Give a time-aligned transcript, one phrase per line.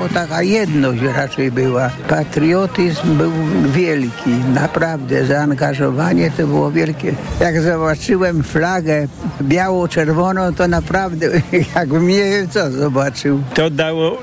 [0.00, 1.90] Bo taka jedność raczej była.
[2.08, 3.32] Patriotyzm był
[3.72, 5.26] wielki, naprawdę.
[5.26, 7.14] Zaangażowanie to było wielkie.
[7.40, 9.08] Jak zobaczyłem flagę
[9.42, 11.26] biało-czerwoną, to naprawdę
[11.76, 13.42] jakbym nie wiem co zobaczył.
[13.54, 14.18] To dało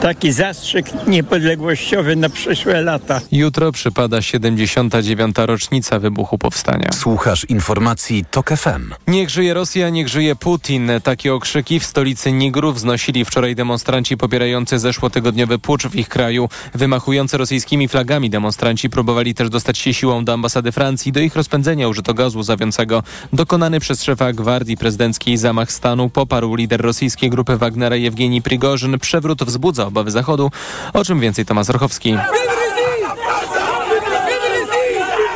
[0.00, 3.20] taki zastrzyk niepodległościowy na przyszłe lata.
[3.32, 5.36] Jutro przypada 79.
[5.38, 6.90] rocznica wybuchu powstania.
[6.92, 8.94] Słuchasz informacji TOK FM.
[9.06, 10.90] Niech żyje Rosja, niech żyje Putin.
[11.02, 14.78] Takie okrzyki w stolicy Nigru wznosili wczoraj demonstranci popierający
[15.22, 16.48] zeszłotygodniowy pucz w ich kraju.
[16.74, 21.12] Wymachujący rosyjskimi flagami demonstranci próbowali też dostać się siłą do ambasady Francji.
[21.12, 23.02] Do ich rozpędzenia użyto gazu łzawiącego.
[23.32, 28.98] Dokonany przez szefa gwardii prezydenckiej zamach stanu poparł lider rosyjskiej grupy Wagnera Jewgeni Prigorzyn.
[28.98, 30.50] Przewrót wzbudza obawy Zachodu,
[30.92, 32.16] o czym więcej Tomasz Rochowski.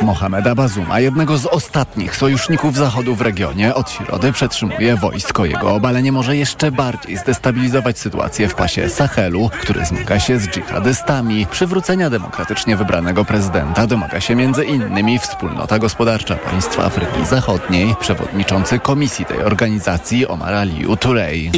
[0.01, 5.45] Mohameda Bazuma, jednego z ostatnich sojuszników Zachodu w regionie, od środy przetrzymuje wojsko.
[5.45, 11.45] Jego obalenie może jeszcze bardziej zdestabilizować sytuację w pasie Sahelu, który zmaga się z dżihadystami.
[11.51, 19.25] Przywrócenia demokratycznie wybranego prezydenta domaga się między innymi Wspólnota Gospodarcza Państw Afryki Zachodniej, przewodniczący komisji
[19.25, 21.51] tej organizacji Omar Aliu Turey.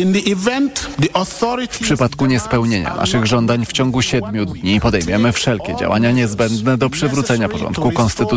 [1.71, 7.49] W przypadku niespełnienia naszych żądań w ciągu siedmiu dni podejmiemy wszelkie działania niezbędne do przywrócenia
[7.49, 8.29] porządku konstytucyjnego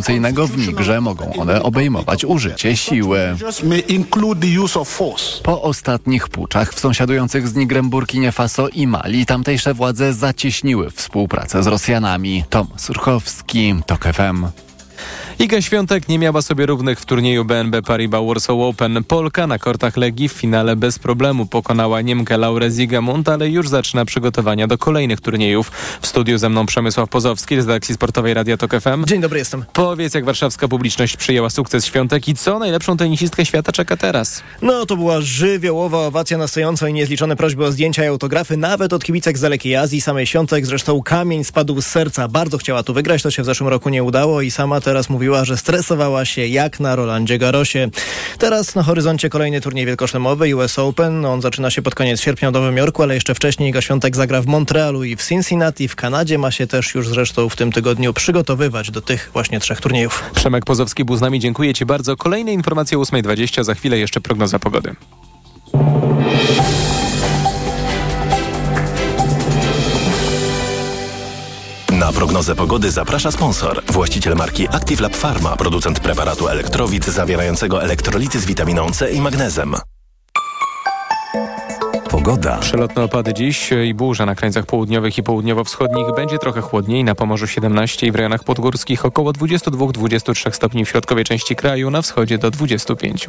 [0.46, 1.00] w Nigrze.
[1.00, 3.18] Mogą one obejmować użycie siły.
[5.42, 11.62] Po ostatnich puczach w sąsiadujących z Nigrem Burkinie Faso i Mali tamtejsze władze zacieśniły współpracę
[11.62, 12.44] z Rosjanami.
[12.50, 14.46] Tom Surchowski, TOK FM.
[15.38, 19.04] Iga Świątek nie miała sobie równych w turnieju BNB Paribas Warsaw Open.
[19.04, 24.04] Polka na kortach Legii w finale bez problemu pokonała Niemkę Laurę Zigemund, ale już zaczyna
[24.04, 25.70] przygotowania do kolejnych turniejów.
[26.00, 29.04] W studiu ze mną Przemysław Pozowski z redakcji sportowej Radia Tok FM.
[29.06, 29.64] Dzień dobry, jestem.
[29.72, 34.42] Powiedz, jak warszawska publiczność przyjęła sukces Świątek i co najlepszą tenisistkę świata czeka teraz?
[34.62, 38.92] No, to była żywiołowa owacja na stojąco i niezliczone prośby o zdjęcia i autografy, nawet
[38.92, 40.66] od kibicek z dalekiej Azji, samej Świątek.
[40.66, 42.28] Zresztą kamień spadł z serca.
[42.28, 45.44] Bardzo chciała tu wygrać, to się w zeszłym roku nie udało i sama teraz mówiła,
[45.44, 47.88] że stresowała się jak na Rolandzie Garosie.
[48.38, 51.24] Teraz na horyzoncie kolejny turniej wielkoszlemowy US Open.
[51.24, 54.42] On zaczyna się pod koniec sierpnia w Nowym Jorku, ale jeszcze wcześniej Iga Świątek zagra
[54.42, 55.88] w Montrealu i w Cincinnati.
[55.88, 59.80] W Kanadzie ma się też już zresztą w tym tygodniu przygotowywać do tych właśnie trzech
[59.80, 60.24] turniejów.
[60.34, 62.16] Przemek Pozowski był z nami, dziękuję Ci bardzo.
[62.16, 64.94] Kolejne informacje o 8.20, za chwilę jeszcze prognoza pogody.
[72.02, 73.82] Na prognozę pogody zaprasza sponsor.
[73.86, 79.74] Właściciel marki Active Lab Pharma, producent preparatu elektrowid zawierającego elektrolity z witaminą C i magnezem.
[82.10, 82.58] Pogoda.
[82.58, 86.06] Przelotne opady dziś i burza na krańcach południowych i południowo-wschodnich.
[86.16, 91.24] Będzie trochę chłodniej, na Pomorzu 17 i w rejonach podgórskich około 22-23 stopni w środkowej
[91.24, 93.26] części kraju, na wschodzie do 25.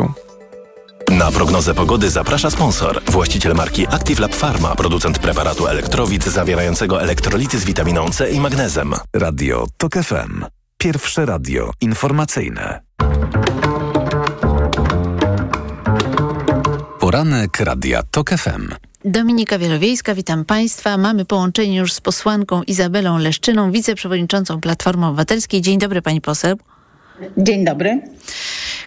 [1.11, 3.01] Na prognozę pogody zaprasza sponsor.
[3.05, 8.93] Właściciel marki Active Lab Pharma, producent preparatu elektrowid zawierającego elektrolity z witaminą C i magnezem.
[9.13, 10.45] Radio TOK FM.
[10.77, 12.81] Pierwsze radio informacyjne.
[16.99, 18.69] Poranek Radia TOK FM.
[19.05, 20.97] Dominika Wielowiejska, witam Państwa.
[20.97, 25.61] Mamy połączenie już z posłanką Izabelą Leszczyną, wiceprzewodniczącą Platformy Obywatelskiej.
[25.61, 26.57] Dzień dobry Pani poseł.
[27.37, 28.01] Dzień dobry.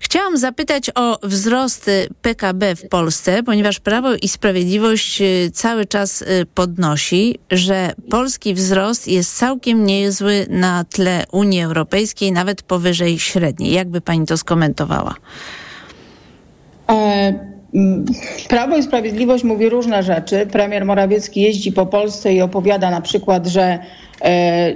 [0.00, 1.90] Chciałam zapytać o wzrost
[2.22, 5.22] PKB w Polsce, ponieważ Prawo i Sprawiedliwość
[5.52, 13.18] cały czas podnosi, że polski wzrost jest całkiem niezły na tle Unii Europejskiej, nawet powyżej
[13.18, 13.72] średniej.
[13.72, 15.14] Jakby pani to skomentowała?
[16.90, 17.56] E
[18.48, 20.46] Prawo i Sprawiedliwość mówi różne rzeczy.
[20.46, 23.78] Premier Morawiecki jeździ po Polsce i opowiada na przykład, że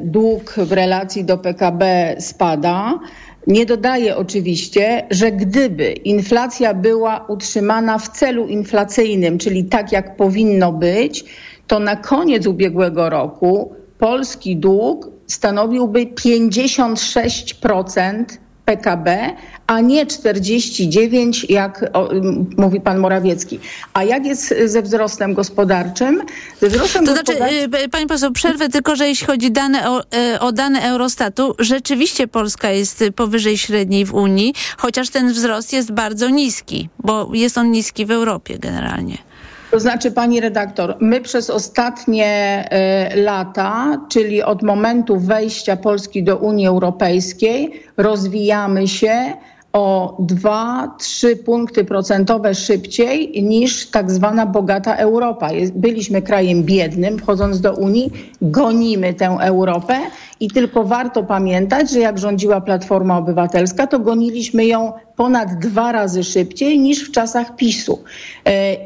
[0.01, 2.99] dług w relacji do PKB spada.
[3.47, 10.73] Nie dodaje oczywiście, że gdyby inflacja była utrzymana w celu inflacyjnym, czyli tak jak powinno
[10.73, 11.25] być,
[11.67, 18.25] to na koniec ubiegłego roku polski dług stanowiłby 56%
[18.71, 19.37] PKB,
[19.67, 22.09] a nie 49, jak o,
[22.57, 23.61] mówi pan Morawiecki.
[23.95, 26.23] A jak jest ze wzrostem gospodarczym?
[26.61, 27.91] Ze wzrostem to znaczy, gospodarczym...
[27.91, 30.03] pani poseł, przerwę tylko, że jeśli chodzi dane o,
[30.41, 36.29] o dane Eurostatu, rzeczywiście Polska jest powyżej średniej w Unii, chociaż ten wzrost jest bardzo
[36.29, 39.30] niski, bo jest on niski w Europie generalnie.
[39.71, 42.65] To znaczy, pani redaktor, my przez ostatnie
[43.13, 49.33] y, lata, czyli od momentu wejścia Polski do Unii Europejskiej, rozwijamy się
[49.73, 55.49] o 2-3 punkty procentowe szybciej niż tak zwana bogata Europa.
[55.75, 58.13] Byliśmy krajem biednym, wchodząc do Unii,
[58.43, 59.99] gonimy tę Europę
[60.41, 66.25] i tylko warto pamiętać, że jak rządziła Platforma Obywatelska, to goniliśmy ją ponad dwa razy
[66.25, 67.99] szybciej niż w czasach PiSu.
[68.45, 68.77] E,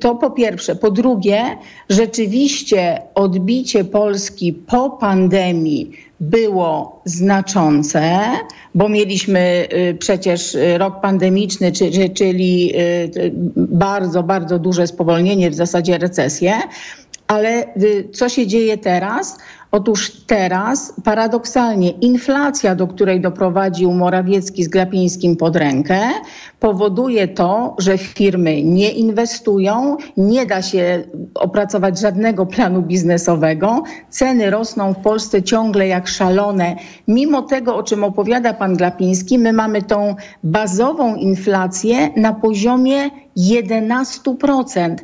[0.00, 0.76] to po pierwsze.
[0.76, 1.44] Po drugie,
[1.88, 8.20] rzeczywiście odbicie Polski po pandemii było znaczące,
[8.74, 11.72] bo mieliśmy y, przecież rok pandemiczny,
[12.14, 12.72] czyli
[13.16, 16.54] y, bardzo, bardzo duże spowolnienie, w zasadzie recesję.
[17.26, 19.38] Ale y, co się dzieje teraz?
[19.70, 26.00] Otóż teraz paradoksalnie inflacja, do której doprowadził Morawiecki z Glapińskim pod rękę,
[26.60, 31.04] powoduje to, że firmy nie inwestują, nie da się
[31.34, 36.76] opracować żadnego planu biznesowego, ceny rosną w Polsce ciągle jak szalone.
[37.08, 40.14] Mimo tego, o czym opowiada pan Glapiński, my mamy tą
[40.44, 44.96] bazową inflację na poziomie 11%.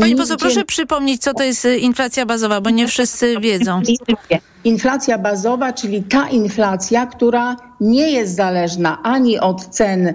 [0.00, 3.82] Pani poseł, proszę przypomnieć, co to jest y, inflacja bazowa, bo nie wszyscy wiedzą.
[4.08, 10.14] Hallelujah Inflacja bazowa, czyli ta inflacja, która nie jest zależna ani od cen y,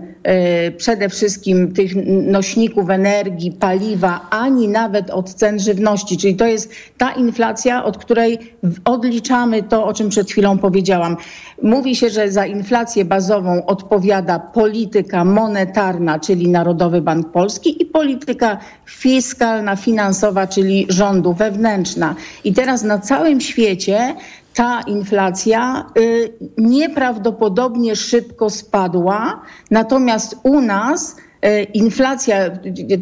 [0.77, 1.91] przede wszystkim tych
[2.27, 6.17] nośników energii, paliwa, ani nawet od cen żywności.
[6.17, 8.39] Czyli to jest ta inflacja, od której
[8.85, 11.17] odliczamy to, o czym przed chwilą powiedziałam.
[11.63, 18.57] Mówi się, że za inflację bazową odpowiada polityka monetarna, czyli Narodowy Bank Polski i polityka
[18.85, 22.15] fiskalna, finansowa, czyli rządu wewnętrzna.
[22.43, 24.15] I teraz na całym świecie
[24.53, 31.15] ta inflacja y, nieprawdopodobnie szybko spadła, natomiast u nas
[31.45, 32.49] y, inflacja,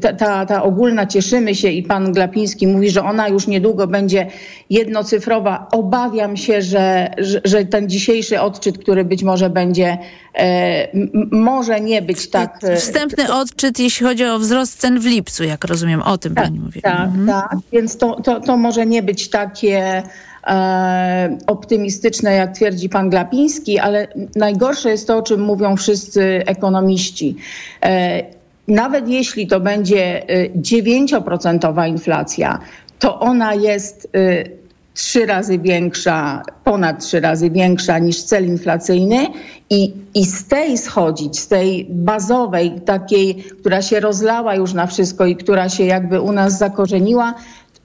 [0.01, 4.27] ta, ta, ta, ogólna, cieszymy się i pan Glapiński mówi, że ona już niedługo będzie
[4.69, 5.67] jednocyfrowa.
[5.71, 9.97] Obawiam się, że, że, że ten dzisiejszy odczyt, który być może będzie,
[10.35, 10.87] e,
[11.31, 12.59] może nie być tak.
[12.63, 16.43] E, wstępny odczyt, jeśli chodzi o wzrost cen w lipcu, jak rozumiem, o tym tak,
[16.45, 16.81] pani mówi.
[16.81, 17.27] Tak, mhm.
[17.27, 20.03] tak, więc to, to, to może nie być takie
[21.47, 27.36] optymistyczne, jak twierdzi pan Glapiński, ale najgorsze jest to, o czym mówią wszyscy ekonomiści.
[27.83, 28.24] E,
[28.68, 30.24] nawet jeśli to będzie
[30.56, 32.59] 9% e, inflacja,
[33.00, 34.09] to ona jest
[35.00, 39.27] trzy razy większa, ponad trzy razy większa niż cel inflacyjny
[39.69, 45.25] i, i z tej schodzić, z tej bazowej, takiej, która się rozlała już na wszystko
[45.25, 47.33] i która się jakby u nas zakorzeniła,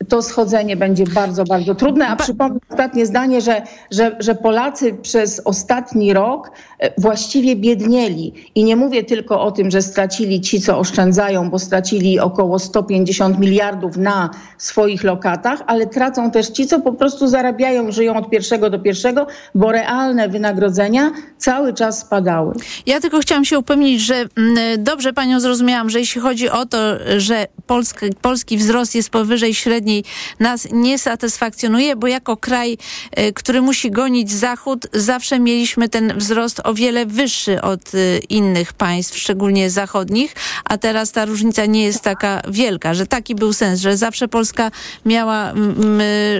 [0.08, 2.08] to schodzenie będzie bardzo, bardzo trudne.
[2.08, 8.32] A przypomnę ostatnie zdanie, że, że, że Polacy przez ostatni rok e, właściwie biednieli.
[8.55, 13.38] I nie mówię tylko o tym, że stracili ci, co oszczędzają, bo stracili około 150
[13.38, 18.70] miliardów na swoich lokatach, ale tracą też ci, co po prostu zarabiają, żyją od pierwszego
[18.70, 22.55] do pierwszego, bo realne wynagrodzenia cały czas spadały.
[22.87, 26.79] Ja tylko chciałam się upewnić, że mm, dobrze panią zrozumiałam, że jeśli chodzi o to,
[27.17, 30.05] że polski, polski wzrost jest powyżej średniej
[30.40, 32.78] nas nie satysfakcjonuje, bo jako kraj,
[33.11, 38.72] e, który musi gonić Zachód, zawsze mieliśmy ten wzrost o wiele wyższy od e, innych
[38.72, 40.34] państw, szczególnie zachodnich,
[40.64, 44.70] a teraz ta różnica nie jest taka wielka, że taki był sens, że zawsze Polska
[45.06, 45.55] miała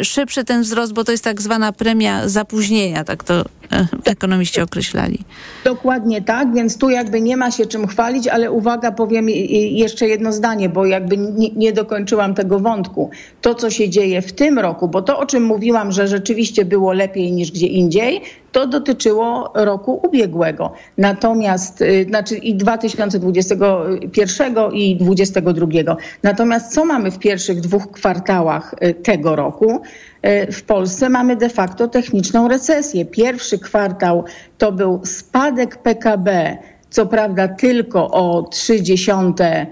[0.02, 3.44] szybszy ten wzrost, bo to jest tak zwana premia zapóźnienia, tak to
[4.05, 5.19] ekonomiści określali.
[5.64, 10.32] Dokładnie tak, więc tu jakby nie ma się czym chwalić, ale uwaga, powiem jeszcze jedno
[10.32, 14.88] zdanie, bo jakby nie, nie dokończyłam tego wątku to, co się dzieje w tym roku,
[14.88, 18.20] bo to, o czym mówiłam, że rzeczywiście było lepiej niż gdzie indziej,
[18.55, 20.72] to dotyczyło roku ubiegłego.
[20.99, 25.96] Natomiast, y, znaczy i 2021 i 2022.
[26.22, 29.82] Natomiast co mamy w pierwszych dwóch kwartałach y, tego roku?
[30.26, 33.04] Y, w Polsce mamy de facto techniczną recesję.
[33.04, 34.24] Pierwszy kwartał
[34.58, 36.58] to był spadek PKB
[36.90, 39.66] co prawda tylko o 0,3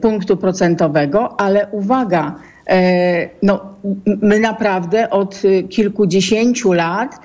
[0.00, 2.34] punktu procentowego, ale uwaga,
[2.68, 3.60] E, no,
[4.06, 7.20] my naprawdę od kilkudziesięciu lat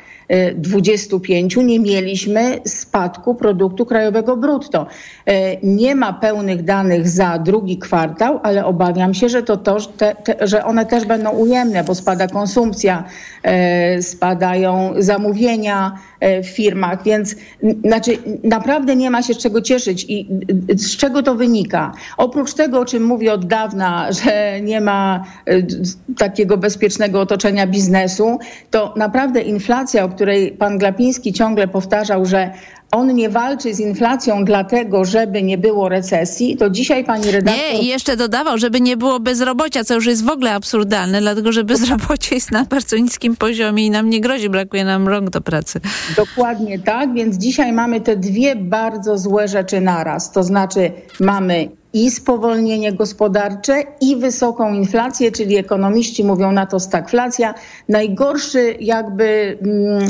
[0.56, 4.88] 25 nie mieliśmy spadku produktu krajowego brutto.
[5.26, 10.16] E, nie ma pełnych danych za drugi kwartał, ale obawiam się, że, to, to te,
[10.16, 13.04] te, że one też będą ujemne, bo spada konsumpcja,
[13.44, 15.98] e, spadają zamówienia
[16.44, 17.36] w firmach, więc
[17.86, 20.28] znaczy naprawdę nie ma się z czego cieszyć i
[20.76, 21.94] z czego to wynika.
[22.18, 25.24] Oprócz tego, o czym mówię od dawna, że nie ma
[26.18, 28.40] takiego bezpiecznego otoczenia biznesu,
[28.72, 30.23] to naprawdę inflacja, o której
[30.60, 32.52] pan Glapiński ciągle powtarzał, że
[32.92, 37.64] on nie walczy z inflacją dlatego, żeby nie było recesji, to dzisiaj pani redaktor...
[37.64, 41.52] Nie, i jeszcze dodawał, żeby nie było bezrobocia, co już jest w ogóle absurdalne, dlatego
[41.52, 45.42] że bezrobocie jest na bardzo niskim poziomie i nam nie grozi, brakuje nam rąk do
[45.42, 45.80] pracy.
[46.18, 50.32] Dokładnie tak, więc dzisiaj mamy te dwie bardzo złe rzeczy naraz.
[50.32, 57.54] To znaczy mamy i spowolnienie gospodarcze, i wysoką inflację, czyli ekonomiści mówią na to stagflacja.
[57.90, 60.10] Najgorszy jakby mm,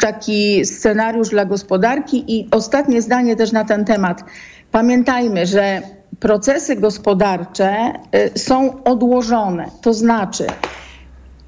[0.00, 4.24] taki scenariusz dla gospodarki i ostatnie zdanie też na ten temat.
[4.70, 5.82] Pamiętajmy, że
[6.20, 7.92] procesy gospodarcze
[8.34, 9.70] y, są odłożone.
[9.82, 10.46] To znaczy,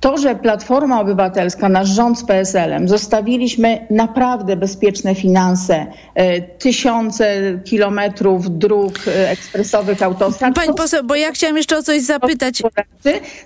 [0.06, 8.58] to, że Platforma Obywatelska, nasz rząd z PSL-em, zostawiliśmy naprawdę bezpieczne finanse, e, tysiące kilometrów
[8.58, 10.54] dróg e, ekspresowych, autostrad.
[10.54, 12.62] Pani poseł, bo ja chciałam jeszcze o coś zapytać.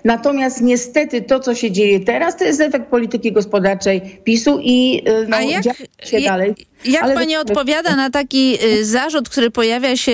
[0.05, 5.25] Natomiast niestety to, co się dzieje teraz, to jest efekt polityki gospodarczej PiSu i e,
[5.27, 5.63] no, A jak,
[6.03, 6.55] się dalej.
[6.85, 10.11] Jak Ale pani odpowiada na taki zarzut, który pojawia się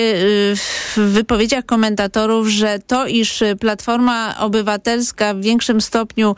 [0.96, 6.34] w wypowiedziach komentatorów, że to, iż Platforma Obywatelska w większym stopniu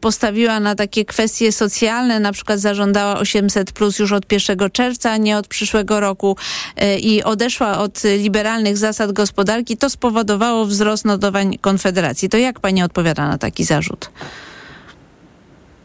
[0.00, 5.38] postawiła na takie kwestie socjalne, na przykład zażądała 800 plus już od 1 czerwca, nie
[5.38, 6.36] od przyszłego roku
[6.76, 12.28] e, i odeszła od liberalnych zasad gospodarki, to spowodowało wzrost notowań Konfederacji.
[12.28, 14.10] To jak pani odpowiada na taki zarzut?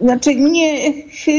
[0.01, 0.91] Znaczy, nie,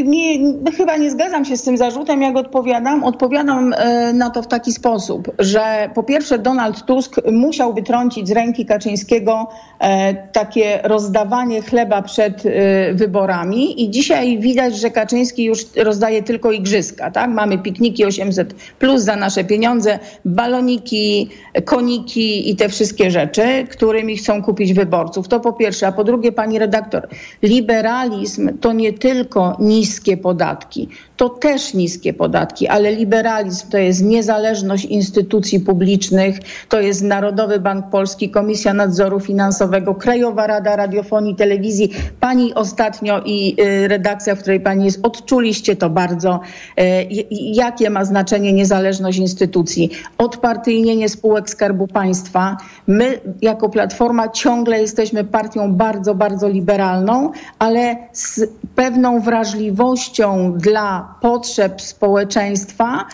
[0.05, 3.05] nie, chyba nie zgadzam się z tym zarzutem, jak odpowiadam.
[3.05, 8.33] Odpowiadam e, na to w taki sposób, że po pierwsze Donald Tusk musiał wytrącić z
[8.33, 9.47] ręki Kaczyńskiego
[9.79, 16.53] e, takie rozdawanie chleba przed e, wyborami i dzisiaj widać, że Kaczyński już rozdaje tylko
[16.53, 17.11] igrzyska.
[17.11, 17.31] Tak?
[17.31, 21.29] Mamy pikniki 800 plus za nasze pieniądze, baloniki,
[21.65, 25.29] koniki i te wszystkie rzeczy, którymi chcą kupić wyborców.
[25.29, 25.87] To po pierwsze.
[25.87, 27.09] A po drugie, pani redaktor,
[27.43, 34.85] liberalizm to nie tylko niskie podatki, to też niskie podatki, ale liberalizm to jest niezależność
[34.85, 41.93] instytucji publicznych, to jest Narodowy Bank Polski, Komisja Nadzoru Finansowego, Krajowa Rada Radiofonii i Telewizji.
[42.21, 46.41] Pani ostatnio i y, redakcja, w której pani jest, odczuliście to bardzo,
[46.81, 46.83] y,
[47.31, 49.91] jakie ma znaczenie niezależność instytucji.
[50.19, 52.57] Odpartyjnienie spółek Skarbu Państwa.
[52.87, 58.41] My jako Platforma ciągle jesteśmy partią bardzo, bardzo liberalną, ale z
[58.75, 63.05] pewną wrażliwością dla potrzeb społeczeństwa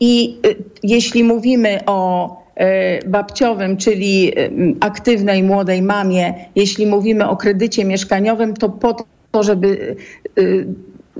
[0.00, 2.30] i y, jeśli mówimy o
[3.04, 4.50] y, babciowym, czyli y,
[4.80, 8.96] aktywnej młodej mamie, jeśli mówimy o kredycie mieszkaniowym, to po
[9.32, 9.96] to, żeby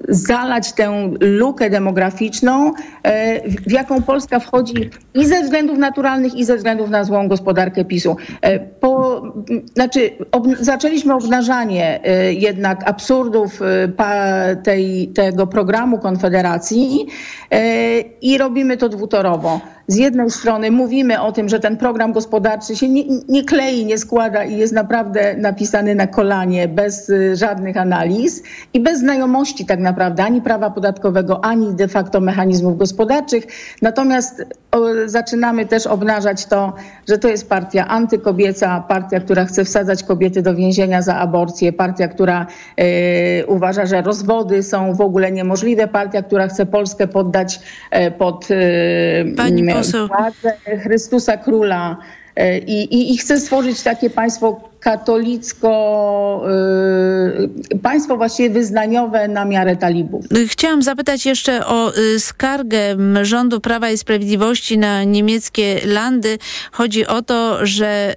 [0.08, 6.56] zalać tę lukę demograficzną, e, w jaką Polska wchodzi i ze względów naturalnych, i ze
[6.56, 8.16] względów na złą gospodarkę PiSu.
[8.40, 9.22] E, po,
[9.74, 13.60] znaczy, ob, zaczęliśmy obnażanie e, jednak absurdów
[14.62, 17.06] tej, tego programu Konfederacji
[18.22, 22.88] i robimy to dwutorowo z jednej strony mówimy o tym, że ten program gospodarczy się
[22.88, 28.42] nie, nie, klei, nie składa i jest naprawdę napisany na kolanie, bez y, żadnych analiz
[28.74, 33.44] i bez znajomości tak naprawdę ani prawa podatkowego, ani de facto mechanizmów gospodarczych.
[33.82, 34.44] Natomiast
[35.06, 36.72] zaczynamy też obnażać to,
[37.08, 42.08] że to jest partia antykobieca, partia, która chce wsadzać kobiety do więzienia za aborcję, partia,
[42.08, 42.46] która
[42.80, 47.60] y, uważa, że rozwody są w ogóle niemożliwe, partia, która chce Polskę poddać
[48.06, 49.62] y, pod y, Pani
[50.06, 51.96] władzę Chrystusa Króla.
[52.36, 56.44] E, i, i, i stworzyć takie państwo katolicko,
[57.72, 60.24] y, państwo właściwie wyznaniowe na miarę talibów.
[60.46, 66.38] Chciałam zapytać jeszcze o y, skargę rządu Prawa i Sprawiedliwości na niemieckie landy.
[66.72, 68.14] Chodzi o to, że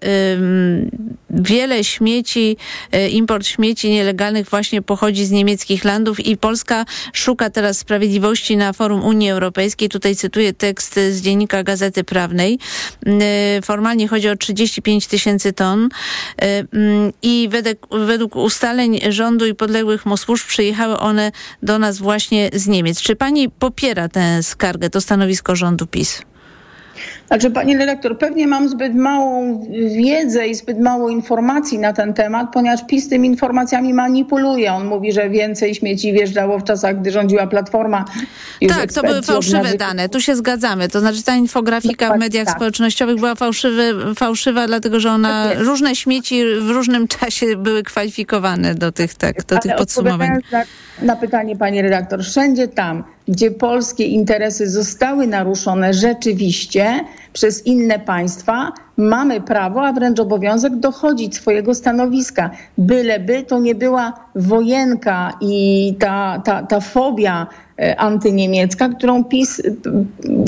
[1.31, 2.57] wiele śmieci,
[2.95, 8.73] y, import śmieci nielegalnych właśnie pochodzi z niemieckich landów i Polska szuka teraz sprawiedliwości na
[8.73, 9.89] forum Unii Europejskiej.
[9.89, 12.59] Tutaj cytuję tekst z dziennika Gazety Prawnej.
[13.63, 15.89] Formalnie chodzi o 35 tysięcy ton.
[16.73, 21.31] Mm, i według, według ustaleń rządu i podległych mu służb przyjechały one
[21.63, 23.01] do nas właśnie z Niemiec.
[23.01, 26.21] Czy pani popiera tę skargę, to stanowisko rządu PiS?
[27.31, 29.61] Znaczy, pani redaktor, pewnie mam zbyt małą
[29.95, 34.73] wiedzę i zbyt mało informacji na ten temat, ponieważ PiS tymi informacjami manipuluje.
[34.73, 38.05] On mówi, że więcej śmieci wjeżdżało w czasach, gdy rządziła Platforma.
[38.69, 40.89] Tak, to były fałszywe dane, tu się zgadzamy.
[40.89, 42.55] To znaczy ta infografika w mediach tak.
[42.55, 48.75] społecznościowych była fałszywy, fałszywa, dlatego że ona, tak różne śmieci w różnym czasie były kwalifikowane
[48.75, 50.29] do tych, tak, do tych podsumowań.
[50.51, 50.63] Na,
[51.01, 56.99] na pytanie pani redaktor, wszędzie tam, gdzie polskie interesy zostały naruszone rzeczywiście
[57.33, 62.49] przez inne państwa, mamy prawo, a wręcz obowiązek dochodzić swojego stanowiska.
[62.77, 67.47] Byleby to nie była wojenka i ta, ta, ta fobia
[67.79, 69.63] e, antyniemiecka, którą PiS e,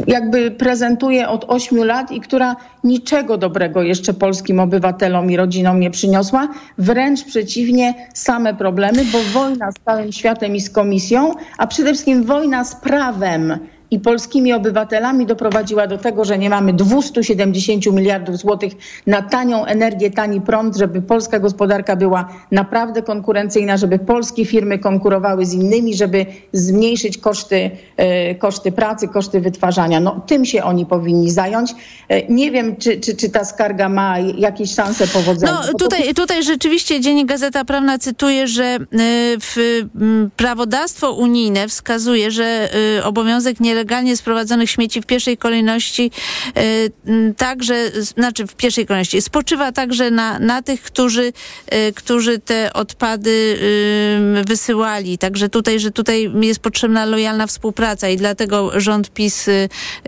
[0.07, 5.91] jakby prezentuje od ośmiu lat i która niczego dobrego jeszcze polskim obywatelom i rodzinom nie
[5.91, 6.47] przyniosła.
[6.77, 12.23] Wręcz przeciwnie, same problemy, bo wojna z całym światem i z komisją, a przede wszystkim
[12.23, 13.59] wojna z prawem
[13.93, 18.73] i polskimi obywatelami doprowadziła do tego, że nie mamy 270 miliardów złotych
[19.07, 25.45] na tanią energię, tani prąd, żeby polska gospodarka była naprawdę konkurencyjna, żeby polskie firmy konkurowały
[25.45, 29.99] z innymi, żeby zmniejszyć koszty, e, koszty pracy, koszty wytwarzania.
[29.99, 31.71] No, tym się oni powinni zająć.
[32.09, 35.53] E, nie wiem, czy, czy, czy ta skarga ma jakieś szanse powodzenia.
[35.53, 38.77] No tutaj, tutaj rzeczywiście Dziennik Gazeta Prawna cytuje, że e,
[39.39, 39.81] w
[40.37, 42.69] prawodawstwo unijne wskazuje, że
[43.03, 46.11] obowiązek nielegalnie sprowadzonych śmieci w pierwszej kolejności
[47.37, 51.33] także, znaczy w pierwszej kolejności spoczywa także na, na tych, którzy,
[51.95, 53.57] którzy te odpady
[54.47, 55.17] wysyłali.
[55.17, 59.49] Także tutaj, że tutaj jest potrzebna lojalna współpraca i dlatego rząd PiS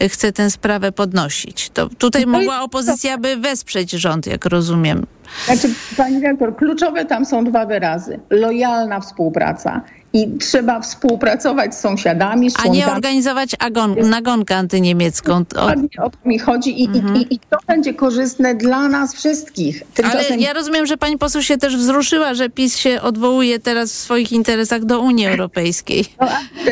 [0.10, 1.70] chce tę sprawę podnosić.
[1.74, 5.05] To tutaj mogła opozycja by wesprzeć rząd, jak rozumiem.
[5.46, 8.20] Znaczy, pani rektor, kluczowe tam są dwa wyrazy.
[8.29, 9.82] Lojalna współpraca
[10.15, 12.51] i trzeba współpracować z sąsiadami.
[12.51, 15.43] Z A nie organizować agon, nagonkę antyniemiecką.
[15.43, 17.15] Dokładnie o to mi chodzi i, mhm.
[17.15, 19.84] i, i, to będzie korzystne dla nas wszystkich.
[19.93, 20.34] Tymczasem...
[20.34, 23.95] Ale ja rozumiem, że pani poseł się też wzruszyła, że PiS się odwołuje teraz w
[23.95, 26.05] swoich interesach do Unii Europejskiej.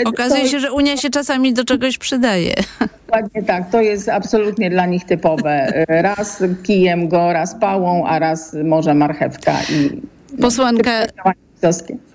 [0.03, 2.55] No, Okazuje się, że Unia się czasami do czegoś przydaje.
[3.05, 5.73] Dokładnie tak, to jest absolutnie dla nich typowe.
[5.88, 10.01] Raz kijem go, raz pałą, a raz może marchewka i...
[10.41, 10.91] Posłanka,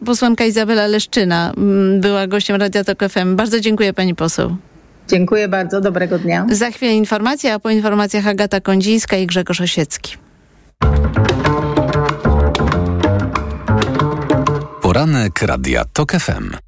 [0.07, 3.37] Posłanka Izabela Leszczyna mm, była gościem Radia Tok FM.
[3.37, 4.57] Bardzo dziękuję pani poseł.
[5.09, 6.47] Dziękuję bardzo, dobrego dnia.
[6.51, 10.17] Za chwilę informacja, a po informacjach Agata Kondzińska i Grzegorz Osiecki.
[14.83, 16.68] Poranek Radia Tok FM.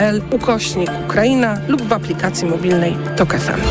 [0.31, 3.61] ukośnik Ukraina lub w aplikacji mobilnej TOK FM.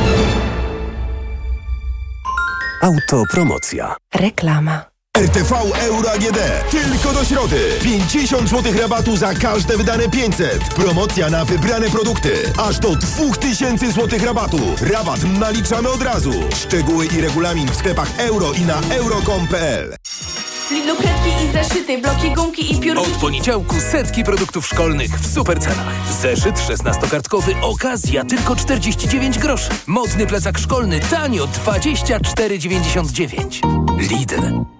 [2.82, 3.96] Autopromocja.
[4.14, 4.89] Reklama.
[5.20, 5.52] RTV
[5.88, 6.38] Euro AGD.
[6.70, 7.70] Tylko do środy.
[7.82, 10.74] 50 zł rabatu za każde wydane 500.
[10.74, 12.52] Promocja na wybrane produkty.
[12.58, 14.58] Aż do 2000 zł rabatu.
[14.80, 16.32] Rabat naliczamy od razu.
[16.54, 19.94] Szczegóły i regulamin w sklepach euro i na euro.com.pl.
[20.70, 20.94] Lidlu
[21.42, 22.98] i zeszyty, bloki gumki i piór.
[22.98, 25.94] Od poniedziałku setki produktów szkolnych w super cenach.
[26.22, 29.70] Zeszyt 16-kartkowy, okazja tylko 49 groszy.
[29.86, 33.60] Modny plecak szkolny, tanio 24,99.
[34.10, 34.79] Lidl.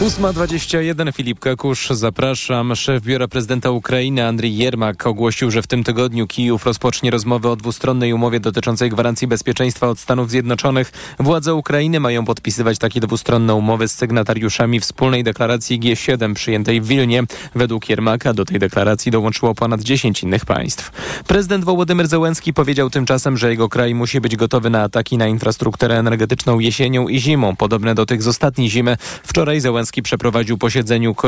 [0.00, 2.76] 8.21 Filip Kakusz, zapraszam.
[2.76, 7.56] Szef Biura Prezydenta Ukrainy Andrii Jermak ogłosił, że w tym tygodniu Kijów rozpocznie rozmowy o
[7.56, 10.92] dwustronnej umowie dotyczącej gwarancji bezpieczeństwa od Stanów Zjednoczonych.
[11.18, 17.22] Władze Ukrainy mają podpisywać takie dwustronne umowy z sygnatariuszami wspólnej deklaracji G7 przyjętej w Wilnie.
[17.54, 20.90] Według Jermaka do tej deklaracji dołączyło ponad 10 innych państw.
[21.26, 25.98] Prezydent Wołodymyr Zełenski powiedział tymczasem, że jego kraj musi być gotowy na ataki na infrastrukturę
[25.98, 28.96] energetyczną jesienią i zimą, podobne do tych z ostatniej zimy.
[29.22, 30.58] Wczoraj Zełenski Przeprowadził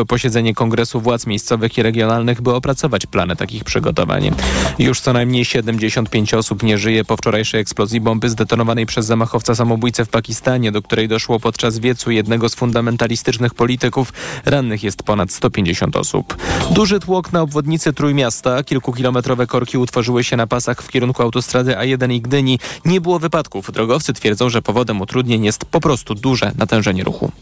[0.09, 4.31] posiedzenie Kongresu Władz Miejscowych i Regionalnych, by opracować plany takich przygotowań.
[4.79, 10.05] Już co najmniej 75 osób nie żyje po wczorajszej eksplozji bomby zdetonowanej przez zamachowca samobójcę
[10.05, 14.13] w Pakistanie, do której doszło podczas wiecu jednego z fundamentalistycznych polityków.
[14.45, 16.37] Rannych jest ponad 150 osób.
[16.71, 18.63] Duży tłok na obwodnicy Trójmiasta.
[18.63, 22.59] Kilkukilometrowe korki utworzyły się na pasach w kierunku autostrady A1 i Gdyni.
[22.85, 23.73] Nie było wypadków.
[23.73, 27.33] Drogowcy twierdzą, że powodem utrudnień jest po prostu duże natężenie ruchu.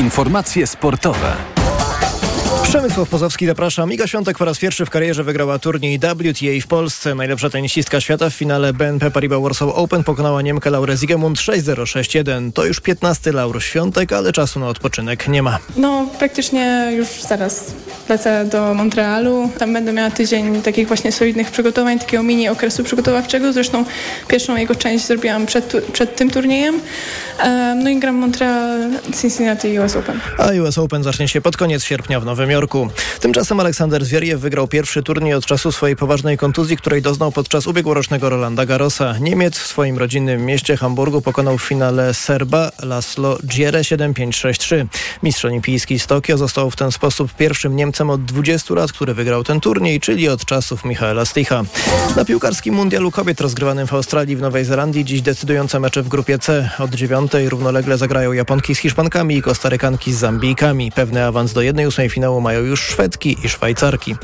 [0.00, 1.59] Informacje sportowe.
[2.62, 3.88] Przemysław Pozowski zapraszam.
[3.88, 7.14] Miga Świątek po raz pierwszy w karierze wygrała turniej WTA w Polsce.
[7.14, 12.52] Najlepsza tenisistka świata w finale BNP Paribas Warsaw Open pokonała Niemkę Laurę Zigemund 6-0-6-1.
[12.52, 15.58] To już 15 Laur Świątek, ale czasu na odpoczynek nie ma.
[15.76, 17.74] No praktycznie już zaraz
[18.08, 19.50] lecę do Montrealu.
[19.58, 23.52] Tam będę miała tydzień takich właśnie solidnych przygotowań, takiego mini okresu przygotowawczego.
[23.52, 23.84] Zresztą
[24.28, 26.80] pierwszą jego część zrobiłam przed, przed tym turniejem.
[27.82, 30.20] No i gram Montreal, Cincinnati i US Open.
[30.38, 32.88] A US Open zacznie się pod koniec sierpnia w Nowym Jorku.
[33.20, 38.28] Tymczasem Aleksander Zwieriew wygrał pierwszy turniej od czasu swojej poważnej kontuzji, której doznał podczas ubiegłorocznego
[38.28, 39.14] Rolanda Garrosa.
[39.20, 44.86] Niemiec w swoim rodzinnym mieście Hamburgu pokonał w finale Serba Laszlo Gierę 7-5-6-3.
[45.22, 49.44] Mistrz olimpijski z Tokio został w ten sposób pierwszym Niemcem od 20 lat, który wygrał
[49.44, 51.64] ten turniej, czyli od czasów Michaela Sticha.
[52.16, 56.38] Na piłkarskim mundialu kobiet rozgrywanym w Australii w Nowej Zelandii dziś decydujące mecze w grupie
[56.38, 56.70] C.
[56.78, 60.92] Od dziewiątej równolegle zagrają Japonki z Hiszpankami i Kostarykanki z Zambijkami.
[60.92, 64.16] Pewny awans do 1-8 finału mają już Szwedki i Szwajcarki.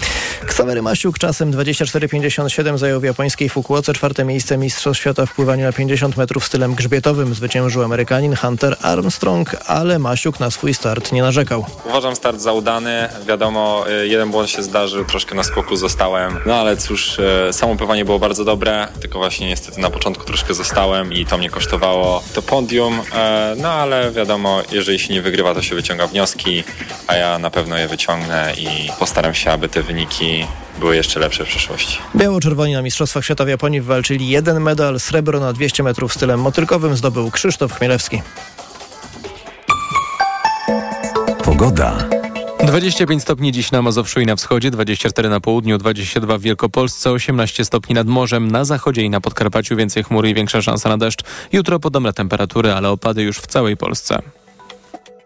[0.47, 5.73] Ksawery Masiuk czasem 24,57 zajął w japońskiej Fukuoce czwarte miejsce Mistrzostw Świata w pływaniu na
[5.73, 7.35] 50 metrów stylem grzbietowym.
[7.35, 11.67] Zwyciężył Amerykanin Hunter Armstrong, ale Masiuk na swój start nie narzekał.
[11.85, 13.09] Uważam start za udany.
[13.29, 16.39] Wiadomo, y, jeden błąd się zdarzył, troszkę na skoku zostałem.
[16.47, 20.55] No ale cóż, y, samo pływanie było bardzo dobre, tylko właśnie niestety na początku troszkę
[20.55, 23.01] zostałem i to mnie kosztowało to podium.
[23.15, 26.65] E, No ale wiadomo, jeżeli się nie wygrywa, to się wyciąga wnioski,
[27.07, 30.47] a ja na pewno je wyciągnę i postaram się, aby te wyniki
[30.81, 31.99] były jeszcze lepsze w przyszłości.
[32.17, 36.97] Biało-czerwoni na Mistrzostwach Świata w Japonii wywalczyli jeden medal, srebro na 200 metrów stylem motylkowym
[36.97, 38.23] zdobył Krzysztof Chmielewski.
[41.45, 42.09] Pogoda.
[42.67, 47.65] 25 stopni dziś na Mazowszu i na wschodzie, 24 na południu, 22 w Wielkopolsce, 18
[47.65, 51.25] stopni nad morzem, na zachodzie i na Podkarpaciu więcej chmury i większa szansa na deszcz.
[51.53, 54.23] Jutro podobne temperatury, ale opady już w całej Polsce.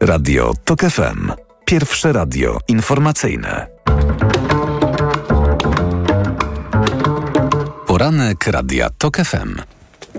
[0.01, 1.50] Radio TOK FM.
[1.71, 3.67] Pierwsze radio informacyjne.
[7.87, 9.55] Poranek Radia TOK FM.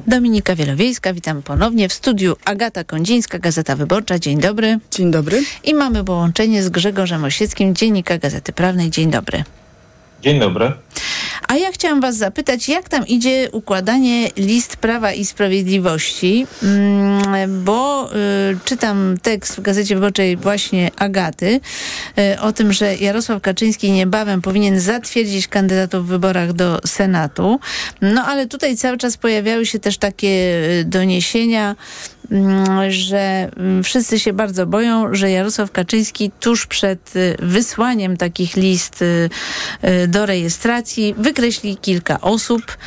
[0.08, 4.20] Dominika Wielowiejska, witam ponownie w studiu Agata Kondzińska, Gazeta Wyborcza.
[4.20, 4.80] Dzień dobry.
[4.92, 5.44] Dzień dobry.
[5.64, 8.90] I mamy połączenie z Grzegorzem Osieckim, Dziennika Gazety Prawnej.
[8.90, 9.44] Dzień dobry.
[10.22, 10.72] Dzień dobry.
[11.48, 18.10] A ja chciałam was zapytać, jak tam idzie układanie list Prawa i Sprawiedliwości, mm, bo
[18.16, 21.60] y, czytam tekst w Gazecie Wyborczej właśnie Agaty
[22.36, 27.60] y, o tym, że Jarosław Kaczyński niebawem powinien zatwierdzić kandydatów w wyborach do Senatu.
[28.02, 31.76] No ale tutaj cały czas pojawiały się też takie y, doniesienia,
[32.90, 39.02] że mm, wszyscy się bardzo boją, że Jarosław Kaczyński tuż przed y, wysłaniem takich list
[39.02, 39.30] y,
[39.84, 42.78] y, do rejestracji wykreśli kilka osób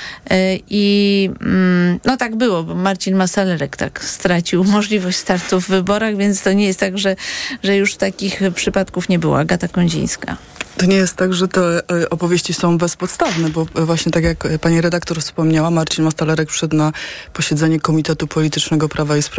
[0.71, 6.43] i mm, no tak było, bo Marcin Masalerek tak stracił możliwość startu w wyborach, więc
[6.43, 7.17] to nie jest tak, że,
[7.63, 9.39] że już takich przypadków nie było.
[9.39, 10.37] Agata Kondzińska.
[10.77, 15.21] To nie jest tak, że te opowieści są bezpodstawne, bo właśnie tak jak pani redaktor
[15.21, 16.93] wspomniała, Marcin Mastalerek wszedł na
[17.33, 19.34] posiedzenie Komitetu Politycznego Prawa i Sprawiedliwości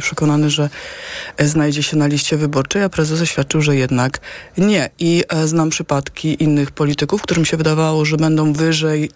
[0.00, 0.70] przekonany, że
[1.36, 4.20] e, znajdzie się na liście wyborczej, a prezes oświadczył, że jednak
[4.58, 4.90] nie.
[4.98, 9.10] I e, znam przypadki innych polityków, którym się wydawało, że będą wyżej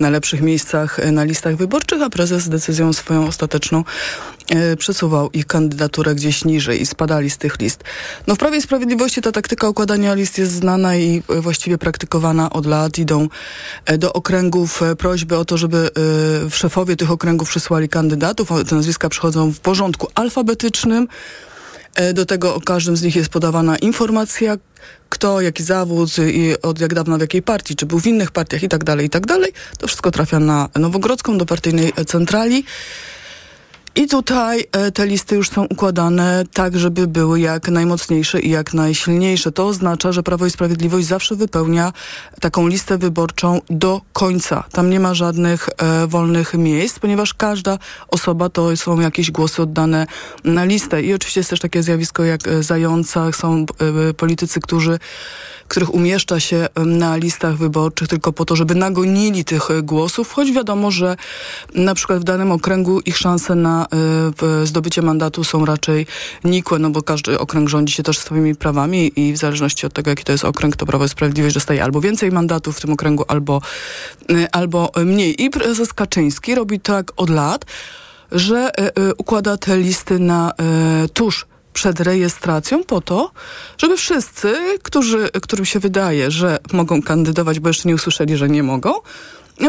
[0.00, 3.84] na lepszych miejscach e, na listach wyborczych, a prezes decyzją swoją ostateczną
[4.78, 7.84] przesuwał ich kandydaturę gdzieś niżej i spadali z tych list.
[8.26, 12.50] No w Prawie i Sprawiedliwości ta taktyka układania list jest znana i e, właściwie praktykowana
[12.50, 12.98] od lat.
[12.98, 13.28] Idą
[13.84, 15.90] e, do okręgów prośby o to, żeby
[16.50, 18.48] szefowie tych okręgów przysłali kandydatów.
[18.68, 21.08] Te nazwiska przychodzą w porządku alfabetycznym.
[22.14, 24.56] Do tego o każdym z nich jest podawana informacja,
[25.08, 28.62] kto, jaki zawód i od jak dawna w jakiej partii, czy był w innych partiach
[28.62, 29.52] i tak dalej, i tak dalej.
[29.78, 32.64] To wszystko trafia na Nowogrodzką, do partyjnej centrali.
[33.98, 38.74] I tutaj e, te listy już są układane tak, żeby były jak najmocniejsze i jak
[38.74, 39.52] najsilniejsze.
[39.52, 41.92] To oznacza, że Prawo i Sprawiedliwość zawsze wypełnia
[42.40, 44.64] taką listę wyborczą do końca.
[44.72, 50.06] Tam nie ma żadnych e, wolnych miejsc, ponieważ każda osoba to są jakieś głosy oddane
[50.44, 51.02] na listę.
[51.02, 53.32] I oczywiście jest też takie zjawisko jak e, zająca.
[53.32, 53.66] Są
[54.16, 54.98] politycy, którzy
[55.68, 60.90] których umieszcza się na listach wyborczych tylko po to, żeby nagonili tych głosów, choć wiadomo,
[60.90, 61.16] że
[61.74, 63.86] na przykład w danym okręgu ich szanse na
[64.64, 66.06] zdobycie mandatu są raczej
[66.44, 70.10] nikłe, no bo każdy okręg rządzi się też swoimi prawami i w zależności od tego,
[70.10, 73.24] jaki to jest okręg, to Prawo i Sprawiedliwość dostaje albo więcej mandatów w tym okręgu,
[73.28, 73.60] albo,
[74.30, 75.42] e, albo mniej.
[75.42, 77.64] I prezes Kaczyński robi tak od lat,
[78.32, 80.52] że e, układa te listy na
[81.14, 83.30] tuż przed rejestracją po to,
[83.78, 88.62] żeby wszyscy, którzy, którym się wydaje, że mogą kandydować, bo jeszcze nie usłyszeli, że nie
[88.62, 88.92] mogą,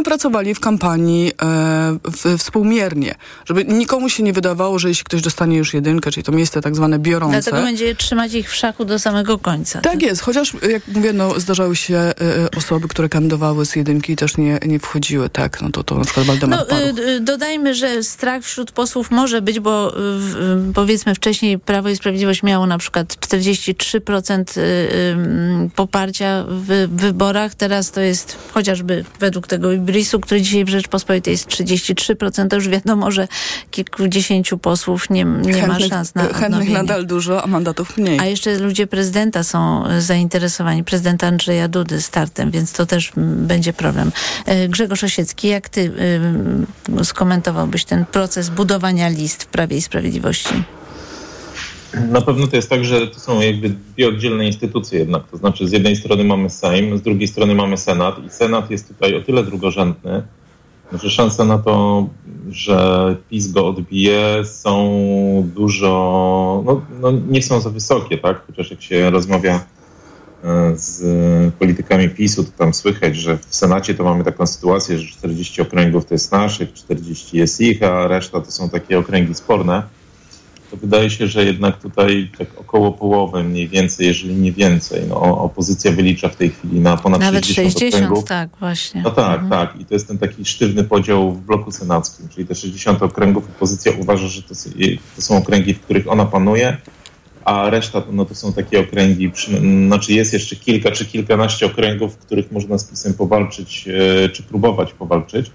[0.04, 5.74] pracowali w kampanii e, współmiernie, żeby nikomu się nie wydawało, że jeśli ktoś dostanie już
[5.74, 7.42] jedynkę, czyli to miejsce tak zwane biorące.
[7.42, 9.82] Dlatego będzie trzymać ich w szachu do samego końca.
[9.82, 12.14] Tak jest, chociaż jak mówię, no, zdarzały się e,
[12.58, 16.04] osoby, które kandydowały z jedynki i też nie, nie wchodziły, tak, no to, to na
[16.06, 16.78] przykład Waldemar No,
[17.10, 21.96] y, dodajmy, że strach wśród posłów może być, bo y, w- powiedzmy wcześniej Prawo i
[21.96, 29.48] Sprawiedliwość miało na przykład 43% y, y, poparcia w wyborach, teraz to jest chociażby według
[29.48, 33.28] tego Ibrisu, który dzisiaj w Rzeczpospolitej jest 33%, to już wiadomo, że
[33.72, 38.20] kilkudziesięciu posłów nie, nie ma szans na chętnych nadal dużo, a mandatów mniej.
[38.20, 44.12] A jeszcze ludzie prezydenta są zainteresowani, prezydenta Andrzeja Dudy startem, więc to też będzie problem.
[44.48, 45.92] Y, Grzegorz Osiecki, jak ty
[47.00, 50.64] y, skomentowałbyś ten proces budowania list w Prawie i Sprawiedliwości?
[51.94, 55.28] Na pewno to jest tak, że to są jakby dwie oddzielne instytucje jednak.
[55.32, 58.88] To znaczy z jednej strony mamy Sejm, z drugiej strony mamy Senat i Senat jest
[58.88, 60.24] tutaj o tyle drugorzędny,
[61.04, 62.08] że szanse na to,
[62.50, 68.42] że PiS go odbije są dużo, no, no nie są za wysokie, tak?
[68.48, 69.66] Chociaż jak się rozmawia
[70.44, 75.08] e, z politykami PiSu, to tam słychać, że w Senacie to mamy taką sytuację, że
[75.08, 79.99] 40 okręgów to jest naszych, 40 jest ich, a reszta to są takie okręgi sporne
[80.72, 85.16] to wydaje się, że jednak tutaj tak około połowy mniej więcej, jeżeli nie więcej, no,
[85.22, 88.26] opozycja wylicza w tej chwili na ponad Nawet 60, 60 okręgów.
[88.30, 89.02] tak, właśnie.
[89.02, 89.50] No tak, Mhm.
[89.50, 89.82] tak.
[89.82, 93.92] I to jest ten taki sztywny podział w bloku senackim, czyli te 60 okręgów opozycja
[94.00, 94.56] uważa, że to,
[95.16, 96.78] to są okręgi, w których ona panuje,
[97.46, 99.32] a reszta no, to są takie okręgi,
[99.88, 103.88] znaczy jest jeszcze kilka czy kilkanaście okręgów, w których można z PiSem powalczyć,
[104.26, 105.52] e, czy próbować powalczyć.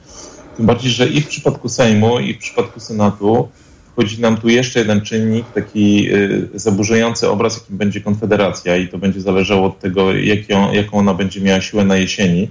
[0.56, 3.48] Tym bardziej, że i w przypadku Sejmu, i w przypadku Senatu
[3.94, 8.98] wchodzi nam tu jeszcze jeden czynnik, taki y, zaburzający obraz, jakim będzie Konfederacja i to
[8.98, 12.50] będzie zależało od tego, jaką, jaką ona będzie miała siłę na jesieni.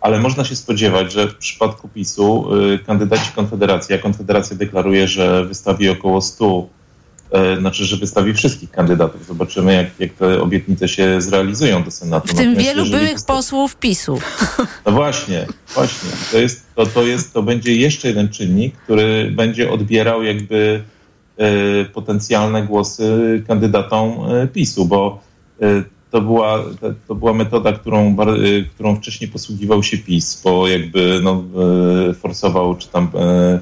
[0.00, 5.44] Ale można się spodziewać, że w przypadku PiSu y, kandydaci Konfederacji, a Konfederacja deklaruje, że
[5.44, 6.75] wystawi około 100, y,
[7.58, 9.26] znaczy, że wystawi wszystkich kandydatów.
[9.26, 12.28] Zobaczymy, jak, jak te obietnice się zrealizują do Senatu.
[12.28, 14.18] W tym Natomiast wielu byłych posłów PiSu.
[14.86, 16.10] no właśnie, właśnie.
[16.32, 20.82] To, jest, to, to, jest, to będzie jeszcze jeden czynnik, który będzie odbierał jakby
[21.36, 25.22] e, potencjalne głosy kandydatom e, PiSu, bo
[25.62, 26.64] e, to była,
[27.08, 31.44] to, była metoda, którą, e, którą wcześniej posługiwał się PiS, bo jakby no,
[32.10, 33.60] e, forsował, czy tam e,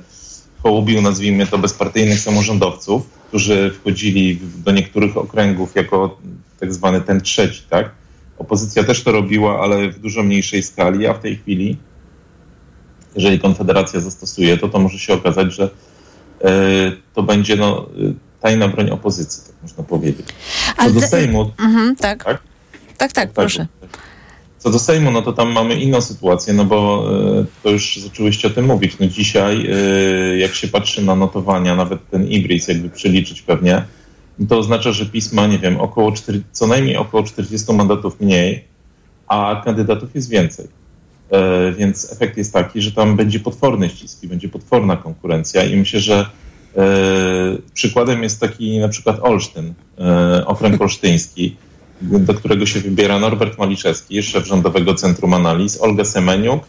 [0.62, 6.18] hołubił, nazwijmy to, bezpartyjnych samorządowców, którzy wchodzili do niektórych okręgów jako
[6.60, 7.90] tak zwany ten trzeci, tak?
[8.38, 11.76] Opozycja też to robiła, ale w dużo mniejszej skali, a w tej chwili,
[13.16, 15.70] jeżeli Konfederacja zastosuje to, to może się okazać, że
[16.44, 16.50] e,
[17.14, 20.26] to będzie no, e, tajna broń opozycji, tak można powiedzieć.
[20.26, 22.24] Co Ale do Sejmu, Mhm, tak.
[22.24, 22.42] tak?
[22.96, 23.66] Tak, tak, proszę.
[24.64, 27.08] Co do Sejmu, no to tam mamy inną sytuację, no bo
[27.40, 28.98] e, to już zaczęłyście o tym mówić.
[29.00, 33.84] No dzisiaj, e, jak się patrzy na notowania, nawet ten Ibris jakby przeliczyć pewnie,
[34.38, 38.20] no to oznacza, że PiS ma, nie wiem, około 4, co najmniej około 40 mandatów
[38.20, 38.64] mniej,
[39.28, 40.66] a kandydatów jest więcej.
[41.30, 45.76] E, Więc efekt jest taki, że tam będzie potworny ścisk i będzie potworna konkurencja i
[45.76, 46.26] myślę, że
[47.74, 49.74] przykładem jest taki na przykład Olsztyn,
[50.46, 51.56] okręg olsztyński,
[52.04, 56.64] do którego się wybiera Norbert Maliszewski, szef Rządowego Centrum Analiz, Olga Semeniuk,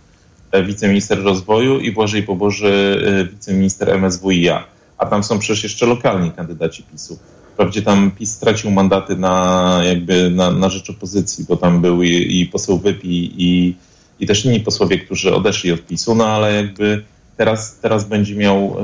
[0.52, 4.64] e, wiceminister rozwoju i Błażej Poboży, e, wiceminister MSWiA.
[4.98, 7.20] A tam są przecież jeszcze lokalni kandydaci PiSu.
[7.54, 12.42] Wprawdzie tam PiS stracił mandaty na, jakby na, na rzecz opozycji, bo tam był i,
[12.42, 13.76] i poseł Wypi i,
[14.20, 17.04] i też inni posłowie, którzy odeszli od PiSu, no ale jakby
[17.38, 18.76] teraz, teraz będzie miał